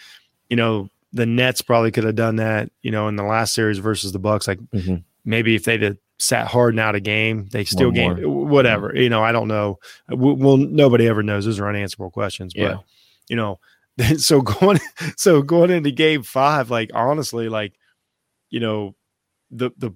[0.50, 3.78] you know the Nets probably could have done that you know in the last series
[3.78, 5.04] versus the Bucks like Mhm.
[5.24, 8.94] maybe if they'd have sat hard and out a game, they still One game whatever.
[8.96, 9.80] You know, I don't know.
[10.10, 11.46] Well, nobody ever knows.
[11.46, 12.54] Those are unanswerable questions.
[12.54, 12.78] But Yeah.
[13.30, 13.60] you know,
[14.18, 14.80] so going
[15.18, 17.74] so going into game five, like honestly, like
[18.50, 18.96] you know,
[19.52, 19.92] the the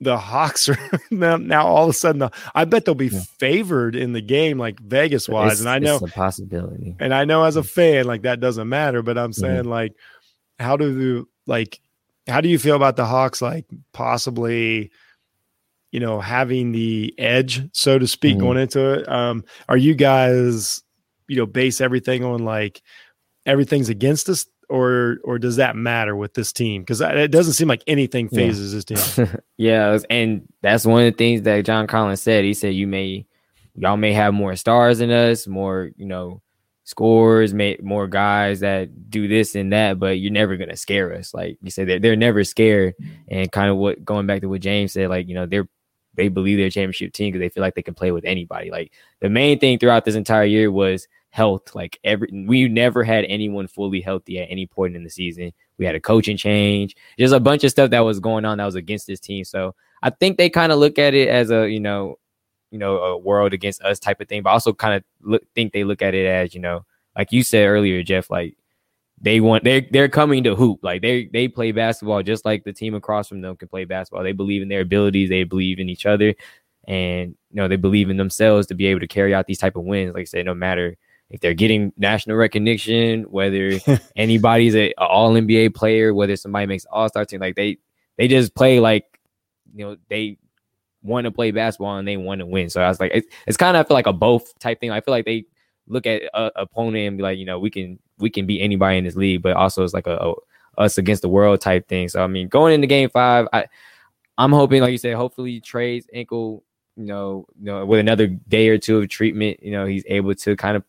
[0.00, 0.78] the Hawks are
[1.10, 3.22] now, now all of a sudden I bet they'll be Yeah.
[3.38, 5.60] favored in the game like Vegas wise.
[5.60, 6.94] It's- And I know it's a possibility.
[7.00, 9.40] and I know as a fan, like that doesn't matter, but I'm Mm-hmm.
[9.40, 9.94] saying like,
[10.58, 11.80] how do you like,
[12.28, 14.90] how do you feel about the Hawks, like possibly,
[15.90, 18.40] you know, having the edge, so to speak, Mhm.
[18.40, 19.08] going into it?
[19.08, 20.82] Um, are you guys,
[21.26, 22.82] you know, base everything on like
[23.48, 26.82] everything's against us, or or does that matter with this team?
[26.82, 28.38] Because it doesn't seem like anything Yeah.
[28.38, 28.84] phases this
[29.16, 29.28] team.
[29.56, 32.44] yeah, and that's one of the things that John Collins said.
[32.44, 33.26] He said you may
[33.74, 36.42] y'all may have more stars than us, more, you know,
[36.84, 41.32] scores, may more guys that do this and that, but you're never gonna scare us.
[41.34, 42.94] Like you said, they're they're never scared.
[43.28, 45.68] And kind of what going back to what James said, like, you know, they're
[46.14, 48.70] they believe they're a championship team because they feel like they can play with anybody.
[48.70, 51.74] Like the main thing throughout this entire year was health.
[51.74, 55.52] Like every we never had anyone fully healthy at any point in the season.
[55.78, 56.96] We had a coaching change.
[57.18, 59.44] just a bunch of stuff that was going on that was against this team.
[59.44, 62.18] So I think they kind of look at it as a you know,
[62.70, 65.72] you know, a world against us type of thing, but also kind of look think
[65.72, 66.84] they look at it as you know,
[67.16, 68.56] like you said earlier, Jeff, like
[69.20, 70.80] they want they they're coming to hoop.
[70.82, 74.22] Like they they play basketball just like the team across from them can play basketball.
[74.22, 76.34] They believe in their abilities, they believe in each other,
[76.86, 79.76] and you know they believe in themselves to be able to carry out these type
[79.76, 80.14] of wins.
[80.14, 80.96] Like I said, no matter
[81.30, 83.72] if they're getting national recognition, whether
[84.16, 87.78] anybody's a, a all NBA player, whether somebody makes all star team, like they
[88.16, 89.20] they just play like
[89.74, 90.38] you know they
[91.02, 92.68] want to play basketball and they want to win.
[92.70, 94.90] So I was like, it's, it's kind of I feel like a both type thing.
[94.90, 95.44] I feel like they
[95.86, 98.98] look at a opponent and be like, you know, we can we can beat anybody
[98.98, 100.34] in this league, but also it's like a, a
[100.76, 102.08] us against the world type thing.
[102.08, 103.66] So I mean, going into game five, I
[104.38, 106.62] I'm hoping, like you said, hopefully Trae's ankle,
[106.96, 110.32] you know, you know, with another day or two of treatment, you know, he's able
[110.36, 110.84] to kind of,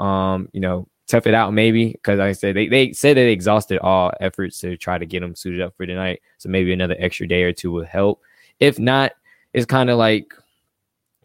[0.00, 3.32] um, you know, tough it out maybe because like I said they they said they
[3.32, 6.20] exhausted all efforts to try to get him suited up for tonight.
[6.38, 8.20] So maybe another extra day or two will help.
[8.60, 9.12] If not,
[9.52, 10.32] it's kind of like,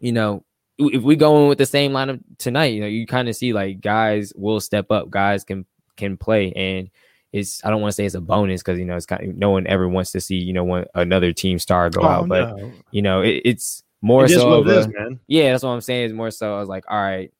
[0.00, 0.44] you know,
[0.78, 3.52] if we go in with the same lineup tonight, you know, you kind of see
[3.52, 5.64] like guys will step up, guys can
[5.96, 6.90] can play, and
[7.32, 9.36] it's I don't want to say it's a bonus because you know it's kind of
[9.36, 12.50] no one ever wants to see you know one another team star go out, but
[12.50, 12.72] Oh, no.
[12.90, 15.20] you know it, it's more it so what of it a- is, man.
[15.28, 16.06] yeah, that's what I'm saying.
[16.06, 17.32] Is more so I was like, all right,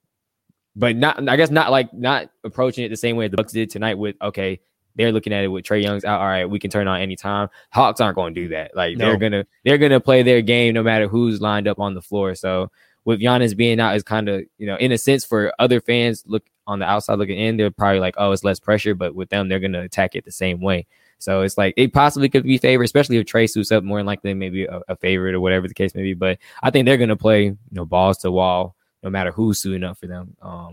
[0.76, 1.28] but not.
[1.28, 3.94] I guess not like not approaching it the same way the Bucks did tonight.
[3.94, 4.60] With okay,
[4.94, 6.20] they're looking at it with Trae Young's out.
[6.20, 7.48] All right, we can turn on anytime.
[7.72, 8.76] Hawks aren't going to do that.
[8.76, 9.06] Like No.
[9.06, 12.34] they're gonna they're gonna play their game no matter who's lined up on the floor.
[12.34, 12.70] So
[13.04, 16.22] with Giannis being out is kind of you know in a sense for other fans
[16.26, 19.28] look on the outside looking in, they're probably like, oh, it's less pressure, but with
[19.30, 20.86] them, they're gonna attack it the same way.
[21.18, 24.06] So it's like it possibly could be favored, especially if Trae suits up more than
[24.06, 26.12] likely maybe a, a favorite or whatever the case may be.
[26.14, 28.75] But I think they're gonna play you know balls to wall
[29.06, 30.36] no matter who's suiting up for them.
[30.42, 30.72] Um,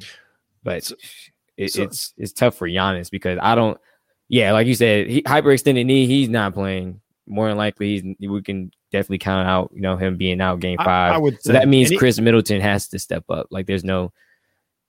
[0.63, 0.96] but So-
[1.56, 3.78] it, so- it's it's tough for Giannis because I don't.
[4.28, 6.08] Yeah, like you said, he, hyperextended knee.
[6.08, 7.00] He's not playing.
[7.28, 9.69] More than likely, he's, we can definitely count out.
[9.74, 11.13] You know him being out game five.
[11.13, 11.41] I would.
[11.43, 13.48] so that means And Khris Middleton has to step up.
[13.52, 14.12] Like there's no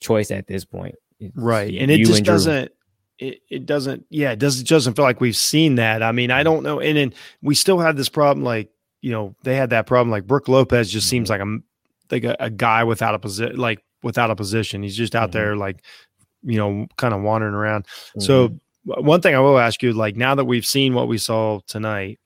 [0.00, 0.94] choice at this point.
[1.20, 2.32] It's right you- and it just Drew.
[2.32, 2.72] doesn't
[3.18, 6.42] it, it doesn't yeah it doesn't doesn't feel like we've seen that i mean i
[6.42, 8.70] don't know and then we still have this problem like
[9.02, 11.58] you know they had that problem like brook lopez just seems like a
[12.10, 15.32] like a, a guy without a position like without a position he's just out Mhm.
[15.32, 15.82] there like
[16.42, 18.20] you know kind of wandering around Mm-hmm.
[18.20, 21.60] so one thing i will ask you like now that we've seen what we saw
[21.66, 22.18] tonight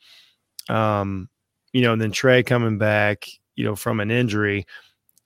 [0.68, 1.28] um
[1.72, 4.66] you know and then trae coming back you know from an injury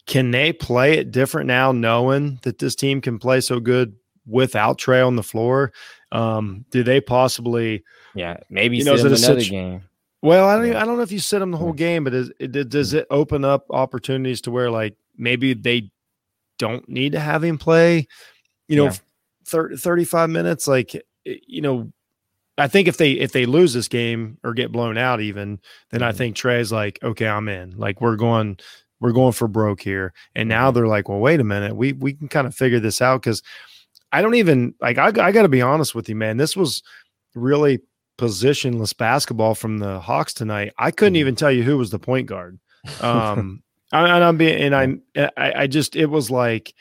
[0.06, 3.94] can they play it different now knowing that this team can play so good
[4.26, 5.72] without Trae on the floor?
[6.10, 7.84] Um, do they possibly?
[8.16, 9.82] yeah, maybe you know, is it another situ- game.
[10.22, 10.66] Well, I don't.
[10.66, 12.94] Even, I don't know if you sit them the whole game, but is, it, does
[12.94, 15.90] it open up opportunities to where like maybe they
[16.58, 18.06] don't need to have him play?
[18.68, 18.96] You know, Yeah.
[19.46, 20.68] thir- 35 minutes.
[20.68, 20.92] Like
[21.24, 21.92] you know,
[22.56, 25.58] I think if they if they lose this game or get blown out, even
[25.90, 26.16] then, I Mhm.
[26.16, 27.76] think Trae's like, okay, I'm in.
[27.76, 28.58] Like we're going.
[29.00, 30.76] We're going for broke here, and now Mm-hmm.
[30.76, 33.42] they're like, "Well, wait a minute, we we can kind of figure this out." Because
[34.12, 34.96] I don't even like.
[34.96, 36.36] I, I got to be honest with you, man.
[36.36, 36.84] This was
[37.34, 37.80] really
[38.18, 40.72] positionless basketball from the Hawks tonight.
[40.78, 41.18] I couldn't Mhm.
[41.18, 42.58] even tell you who was the point guard.
[43.00, 46.72] Um, I, and I'm being, and I'm, I, I just, it was like,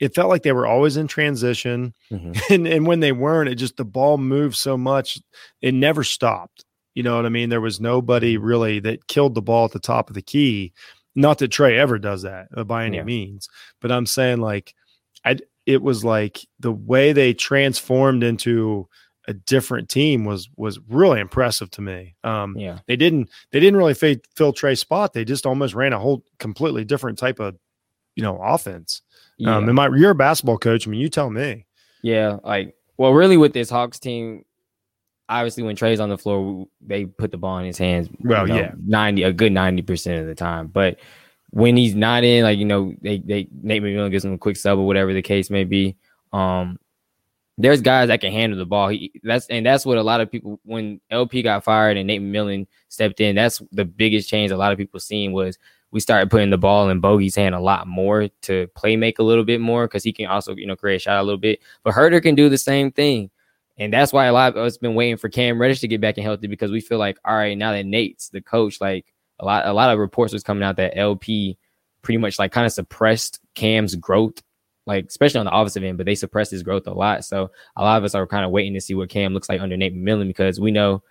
[0.00, 2.40] it felt like they were always in transition, Mhm.
[2.50, 5.18] and and when they weren't, it just the ball moved so much,
[5.62, 6.64] it never stopped.
[6.94, 7.48] You know what I mean?
[7.48, 10.72] There was nobody really that killed the ball at the top of the key.
[11.16, 13.04] Not that Trae ever does that uh, by any Yeah.
[13.04, 13.48] means,
[13.80, 14.74] but I'm saying like,
[15.24, 18.88] I it was like the way they transformed into
[19.26, 22.14] a different team was was really impressive to me.
[22.24, 25.12] Um, Yeah, they didn't they didn't really fa- fill Trae's spot.
[25.12, 27.56] They just almost ran a whole completely different type of
[28.16, 29.02] you know offense.
[29.38, 29.56] yeah.
[29.56, 30.86] Um, and my you're a basketball coach.
[30.86, 31.66] I mean, you tell me.
[32.02, 34.44] Yeah, like well, really with this Hawks team,
[35.28, 38.08] obviously when Trae's on the floor, they put the ball in his hands.
[38.08, 38.72] you Well, know, yeah.
[38.86, 40.66] ninety a good ninety percent of the time.
[40.68, 40.98] But
[41.50, 44.56] when he's not in, like you know, they they Nate McMillan gives him a quick
[44.56, 45.96] sub or whatever the case may be.
[46.32, 46.78] Um,
[47.56, 48.88] there's guys that can handle the ball.
[48.88, 52.20] He that's and that's what a lot of people when LP got fired and Nate
[52.20, 53.36] McMillan stepped in.
[53.36, 55.58] That's the biggest change a lot of people seen was
[55.90, 59.22] we started putting the ball in Bogey's hand a lot more to play make a
[59.22, 61.60] little bit more because he can also you know create a shot a little bit.
[61.84, 63.30] But Huerter can do the same thing.
[63.76, 66.16] And that's why a lot of us been waiting for Cam Reddish to get back
[66.16, 69.44] and healthy because we feel like, all right, now that Nate's the coach, like a
[69.44, 71.58] lot, a lot of reports was coming out that LP
[72.02, 74.42] pretty much like kind of suppressed Cam's growth,
[74.86, 77.24] like especially on the offensive end, but they suppressed his growth a lot.
[77.24, 79.60] So a lot of us are kind of waiting to see what Cam looks like
[79.60, 81.02] under Nate McMillan because we know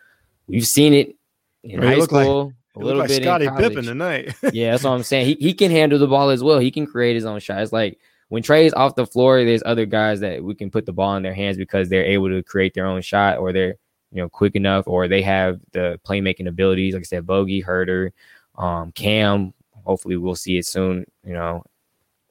[0.47, 1.15] we've seen it
[1.63, 4.35] in high like- school, It a little like bit college Pippen tonight.
[4.53, 5.25] yeah, that's what I'm saying.
[5.25, 6.59] He he can handle the ball as well.
[6.59, 7.61] He can create his own shot.
[7.61, 10.93] It's like when Trae's off the floor, there's other guys that we can put the
[10.93, 13.75] ball in their hands because they're able to create their own shot or they're
[14.11, 16.93] you know quick enough or they have the playmaking abilities.
[16.93, 18.11] Like I said, Bogey, Huerter,
[18.57, 19.53] um, Cam.
[19.85, 21.05] Hopefully, we'll see it soon.
[21.25, 21.63] You know,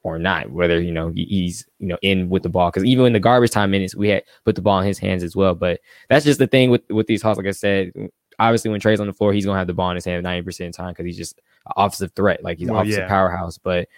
[0.02, 0.50] or not.
[0.50, 3.50] Whether you know he's you know in with the ball because even in the garbage
[3.50, 5.54] time minutes, we had put the ball in his hands as well.
[5.54, 7.36] But that's just the thing with with these Hawks.
[7.38, 7.92] Like I said,
[8.38, 10.44] obviously when Trae's on the floor, he's gonna have the ball in his hand ninety
[10.44, 13.02] percent of the time because he's just an offensive threat, like he's an Well, offensive
[13.02, 13.08] yeah.
[13.08, 13.58] powerhouse.
[13.58, 13.88] But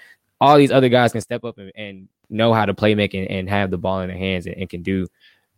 [0.41, 3.29] all these other guys can step up and, and know how to play make and,
[3.29, 5.07] and have the ball in their hands and, and can do,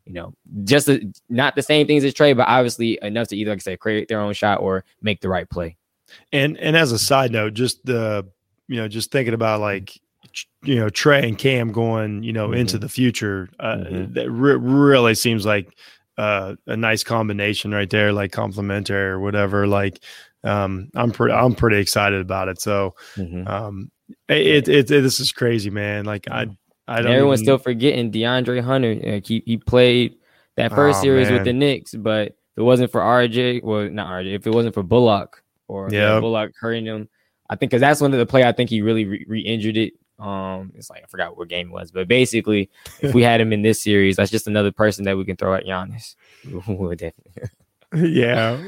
[0.05, 3.51] you know, just the, not the same things as Trae, but obviously enough to either,
[3.51, 5.77] like I said, create their own shot or make the right play.
[6.33, 8.29] And and as a side note, just the
[8.69, 10.01] you know, just thinking about like
[10.63, 12.81] you know Trae and Cam going you know into Mhm.
[12.81, 14.15] the future, uh, Mhm.
[14.15, 15.69] that re- really seems like
[16.19, 19.67] uh, a nice combination right there, like complementary or whatever.
[19.67, 20.01] Like
[20.45, 22.61] um, I'm pretty I'm pretty excited about it.
[22.61, 23.47] So Mhm.
[23.49, 23.91] um,
[24.29, 26.05] it, it, it, this is crazy, man.
[26.05, 26.47] Like I
[26.89, 28.95] I don't everyone's even- still forgetting DeAndre Hunter.
[28.95, 30.15] Like he, he played
[30.57, 34.09] that first Oh, series with the Knicks, but if it wasn't for RJ, well, not
[34.09, 36.21] RJ, if it wasn't for Bullock or Yep.
[36.23, 37.09] Bullock hurting him,
[37.51, 39.93] I think because that's one of the play I think he really re injured it.
[40.19, 43.53] Um, it's like I forgot what game it was, but basically, if we had him
[43.53, 46.17] in this series, that's just another person that we can throw at Giannis.
[47.95, 48.59] Yeah,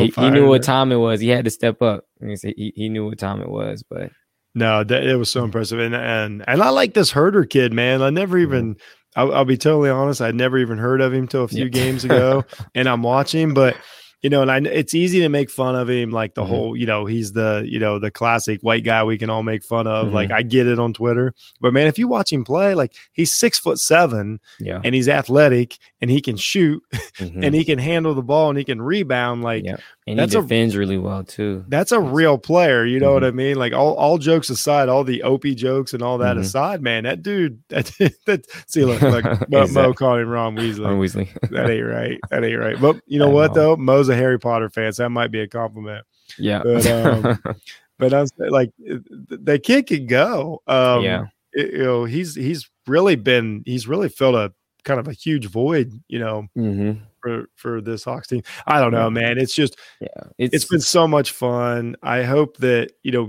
[0.00, 1.20] he, he knew what time it was.
[1.20, 2.04] He had to step up.
[2.20, 4.12] He, he knew what time it was, but
[4.54, 8.02] No, that it was so impressive, and and and I like this Huerter kid, man.
[8.02, 8.76] I never even,
[9.16, 11.70] I'll, I'll be totally honest, I'd never even heard of him till a few Yeah.
[11.70, 12.44] games ago,
[12.74, 13.76] and I'm watching, but
[14.22, 16.46] you know, and I, it's easy to make fun of him, like the Mhm.
[16.48, 19.62] whole, you know, he's the, you know, the classic white guy we can all make
[19.62, 20.08] fun of.
[20.08, 20.12] Mhm.
[20.12, 23.34] Like I get it on Twitter, but man, if you watch him play, like he's
[23.34, 24.80] six foot seven Yeah.
[24.82, 26.82] and he's athletic and he can shoot
[27.18, 27.42] Mhm.
[27.44, 29.42] and he can handle the ball and he can rebound.
[29.42, 29.76] Like Yeah.
[30.06, 31.64] and that's he a- defends really well too.
[31.68, 32.84] that's a real player.
[32.84, 33.56] You know what I mean?
[33.56, 36.40] Like all, all jokes aside, all the Opie jokes and all that Mhm.
[36.40, 37.92] aside, man, that dude, that,
[38.26, 39.94] that see, look, look, Mo, Mo Exactly.
[39.94, 40.84] calling him Ron Weasley.
[40.84, 41.28] Ron Weasley.
[41.50, 42.18] that ain't right.
[42.30, 42.80] That ain't right.
[42.80, 43.76] But you know what know.
[43.76, 43.76] though?
[43.76, 46.04] Mo's a Harry Potter fan, so that might be a compliment.
[46.38, 46.62] yeah.
[46.62, 47.38] But, um,
[47.98, 50.62] But I'm like th- the kid can go.
[50.68, 51.26] Um, Yeah.
[51.52, 54.52] it- you know, he's he's really been he's really filled a
[54.84, 55.92] kind of a huge void.
[56.08, 58.42] You know, hmm for for this Hawks team.
[58.68, 59.38] I don't know, man.
[59.38, 60.08] It's just Yeah.
[60.38, 61.96] it's been so much fun.
[62.00, 63.28] I hope that you know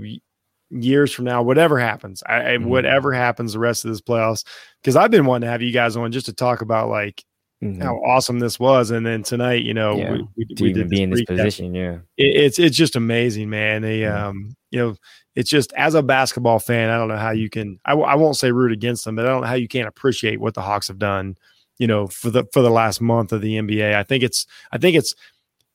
[0.70, 2.66] years from now, whatever happens, I, I Mhm.
[2.66, 4.44] whatever happens the rest of this playoffs,
[4.80, 7.24] because I've been wanting to have you guys on just to talk about like
[7.62, 7.82] mhm.
[7.82, 10.12] how awesome this was, and then tonight, you know, Yeah.
[10.12, 11.74] we, we, we did be in this position.
[11.74, 11.98] Yeah.
[12.16, 13.82] It- it's it's just amazing, man.
[13.82, 14.28] They, Yeah.
[14.28, 14.96] um, you know,
[15.36, 17.78] it's just as a basketball fan, I don't know how you can.
[17.84, 19.88] I, w- I won't say root against them, but I don't know how you can't
[19.88, 21.36] appreciate what the Hawks have done.
[21.78, 24.78] You know, for the for the last month of the NBA, I think it's I
[24.78, 25.14] think it's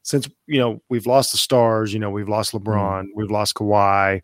[0.04, 1.94] since you know we've lost the stars.
[1.94, 4.22] You know, we've lost LeBron, we've lost Kawhi.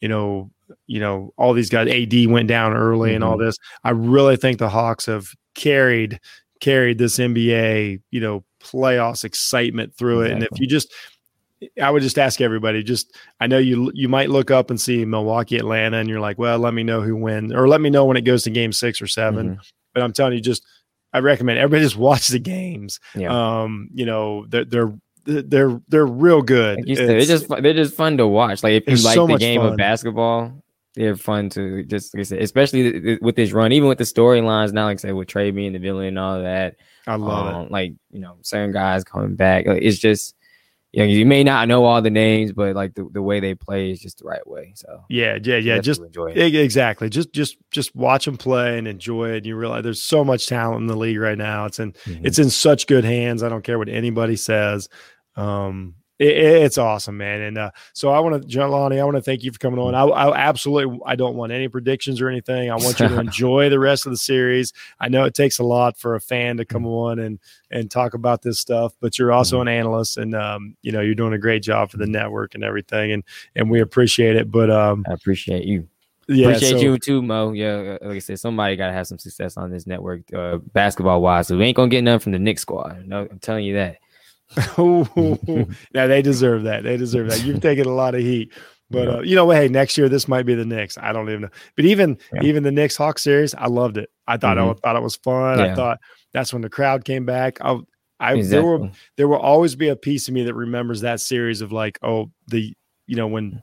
[0.00, 0.50] You know,
[0.86, 1.88] you know all these guys.
[1.88, 3.56] AD went down early and all this.
[3.84, 6.20] I really think the Hawks have carried
[6.64, 8.00] carried this NBA.
[8.10, 10.32] You know, playoffs excitement through it.
[10.32, 10.92] And if you just
[11.80, 12.82] I would just ask everybody.
[12.82, 16.38] Just I know you you might look up and see Milwaukee, Atlanta, and you're like,
[16.38, 18.72] well, let me know who wins, or let me know when it goes to Game
[18.72, 19.58] Six or 7 Mhm.
[19.92, 20.64] But I'm telling you, just
[21.12, 22.98] I recommend everybody just watch the games.
[23.14, 23.62] Yeah.
[23.62, 24.94] Um, you know, they're they're
[25.24, 26.86] they're they're real good.
[26.86, 28.62] Like said, they're just they're just fun to watch.
[28.62, 29.72] Like if you like so the game fun.
[29.72, 30.63] of basketball,
[30.94, 33.98] they're fun to just like I said, especially th- th- with this run, even with
[33.98, 36.76] the storylines now, like I said, with Trae being the villain and all that.
[37.06, 37.54] I love it.
[37.54, 39.66] um, Like you know, certain guys coming back.
[39.66, 40.34] Like, it's just
[40.92, 43.56] you know, you may not know all the names, but like the, the way they
[43.56, 44.72] play is just the right way.
[44.76, 45.80] So Yeah, yeah, yeah.
[45.80, 46.54] Just enjoy it.
[46.54, 47.08] Exactly.
[47.10, 49.38] Just just just watch them play and enjoy it.
[49.38, 51.64] And You realize there's so much talent in the league right now.
[51.64, 52.20] It's in Mhm.
[52.24, 53.42] it's in such good hands.
[53.42, 54.88] I don't care what anybody says.
[55.34, 57.40] Um, it, it- it's awesome, man.
[57.40, 59.94] And uh, so I want to, Jelani, I want to thank you for coming on.
[59.94, 62.70] I, I absolutely, I don't want any predictions or anything.
[62.70, 64.72] I want you to enjoy the rest of the series.
[65.00, 67.38] I know it takes a lot for a fan to come on and
[67.70, 71.14] and talk about this stuff, but you're also an analyst, and um, you know you're
[71.16, 73.24] doing a great job for the network and everything, and
[73.56, 74.50] and we appreciate it.
[74.50, 75.88] But um, I appreciate you.
[76.28, 77.50] yeah, appreciate so- you too, Mo.
[77.52, 80.58] Yeah, uh, like I said, somebody got to have some success on this network, uh,
[80.72, 81.48] basketball wise.
[81.48, 83.04] So we ain't gonna get none from the Knicks squad.
[83.06, 83.96] No, I'm telling you that.
[85.94, 86.82] now they deserve that.
[86.84, 87.42] They deserve that.
[87.44, 88.52] You've taken a lot of heat.
[88.90, 89.14] But Yeah.
[89.14, 89.50] uh, you know?
[89.50, 90.98] Hey, next year this might be the Knicks.
[90.98, 91.48] I don't even know.
[91.76, 92.42] But even Yeah.
[92.42, 94.10] even the Knicks Hawk series, I loved it.
[94.26, 94.80] I thought I Mhm.
[94.80, 95.58] thought it was fun.
[95.60, 96.00] I thought
[96.32, 97.58] that's when the crowd came back.
[97.60, 97.78] I,
[98.20, 98.98] I there were Exactly.
[99.16, 102.30] there will always be a piece of me that remembers that series of like, oh,
[102.48, 102.74] the
[103.06, 103.62] you know when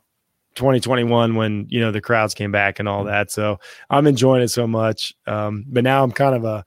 [0.55, 2.97] 2021 when you know the crowds came back and Mm-hmm.
[2.97, 3.31] all that.
[3.31, 5.13] So I'm enjoying it so much.
[5.27, 6.65] Um, but now I'm kind of a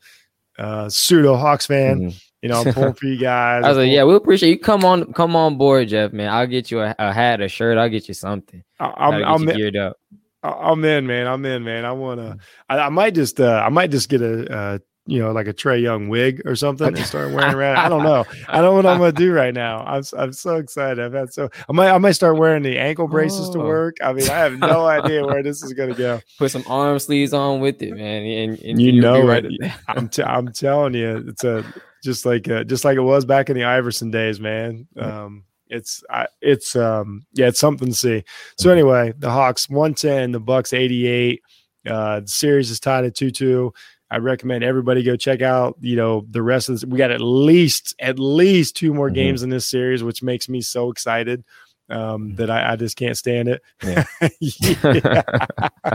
[0.59, 2.01] uh, pseudo Hawks fan.
[2.01, 2.21] Mhm.
[2.45, 3.65] You know, I'm pulling for you guys.
[3.65, 4.59] I was I'm like, pulling- yeah, we appreciate you.
[4.59, 6.13] Come on, come on board, Jeff.
[6.13, 7.79] Man, I'll get you a, a hat, a shirt.
[7.79, 8.63] I'll get you something.
[8.79, 9.97] I- Gotta I'm, get I'm, you geared up.
[10.43, 11.27] I'm in, man.
[11.27, 11.87] I'm in, man.
[11.87, 12.33] I want Mm.
[12.35, 12.39] to.
[12.69, 13.41] I, I might just.
[13.41, 14.55] Uh, I might just get a.
[14.55, 17.77] Uh, you know, like a Trae Young wig or something, and start wearing around.
[17.77, 18.25] I don't know.
[18.49, 19.85] I don't know what I'm gonna do right now.
[19.87, 20.03] I'm.
[20.19, 20.99] I'm so excited.
[21.03, 21.51] I've had so.
[21.69, 21.91] I might.
[21.91, 23.67] I might start wearing the ankle braces to Oh.
[23.67, 23.97] work.
[24.03, 26.21] I mean, I have no idea where this is gonna go.
[26.39, 28.23] Put some arm sleeves on with it, man.
[28.23, 29.53] And, and You know right it.
[29.63, 29.79] at.
[29.89, 30.09] I'm.
[30.11, 31.65] T- I'm telling you, it's a
[32.05, 34.87] just like uh, just like it was back in the Iverson days, man.
[34.97, 38.23] Um, it's I, it's um yeah, it's something to see.
[38.59, 41.43] So anyway, the Hawks 110, the Bucks 88.
[41.87, 43.71] Uh, the series is tied at 2-2.
[44.11, 46.85] I recommend everybody go check out, you know, the rest of this.
[46.85, 49.15] We got at least at least two more Mhm.
[49.15, 51.43] games in this series, which makes me so excited
[51.91, 53.63] um, that I, I just can't stand it.
[53.83, 54.05] Yeah.
[54.41, 55.23] Yeah.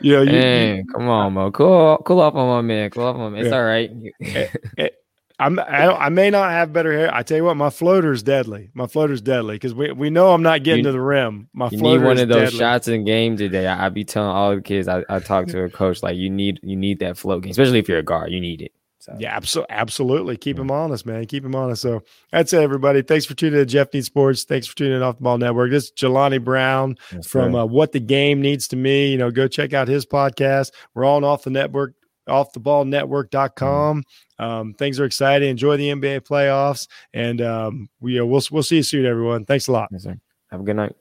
[0.00, 1.50] you know, you, you- come on, Mo.
[1.50, 2.90] Cool, cool off on my man.
[2.90, 3.40] Cool off on my man.
[3.46, 3.56] It's Yeah.
[3.58, 4.92] all right.
[5.38, 7.12] I'm I, don't, I may not have better hair.
[7.12, 8.70] I tell you what, my floater's deadly.
[8.74, 11.48] My floater's deadly because we, we know I'm not getting You- to the rim.
[11.52, 12.58] My You floater need one is of those deadly.
[12.60, 13.66] shots in game today.
[13.66, 14.86] I, I be telling all the kids.
[14.86, 17.80] I, I talk to a coach like you need you need that float game, especially
[17.80, 18.30] if you're a guard.
[18.30, 18.72] You need it.
[19.02, 20.36] So Yeah, absolutely, absolutely.
[20.36, 21.24] Keep him honest, man.
[21.26, 21.82] Keep him honest.
[21.82, 23.02] So that's it, everybody.
[23.02, 24.44] Thanks for tuning in to Jeff Needs Sports.
[24.44, 25.72] Thanks for tuning in off the ball network.
[25.72, 26.96] This is Jelani Brown
[27.26, 29.10] from uh, What the Game Needs to Me.
[29.10, 30.70] You know, go check out his podcast.
[30.94, 31.94] We're on off the network,
[32.28, 34.04] off the ball network.com.
[34.38, 35.48] Um, things are exciting.
[35.48, 36.86] Enjoy the NBA playoffs.
[37.12, 39.44] And um, we, uh, we'll, we'll see you soon, everyone.
[39.46, 39.88] Thanks a lot.
[39.90, 40.06] Yes.
[40.52, 40.92] Have a good night.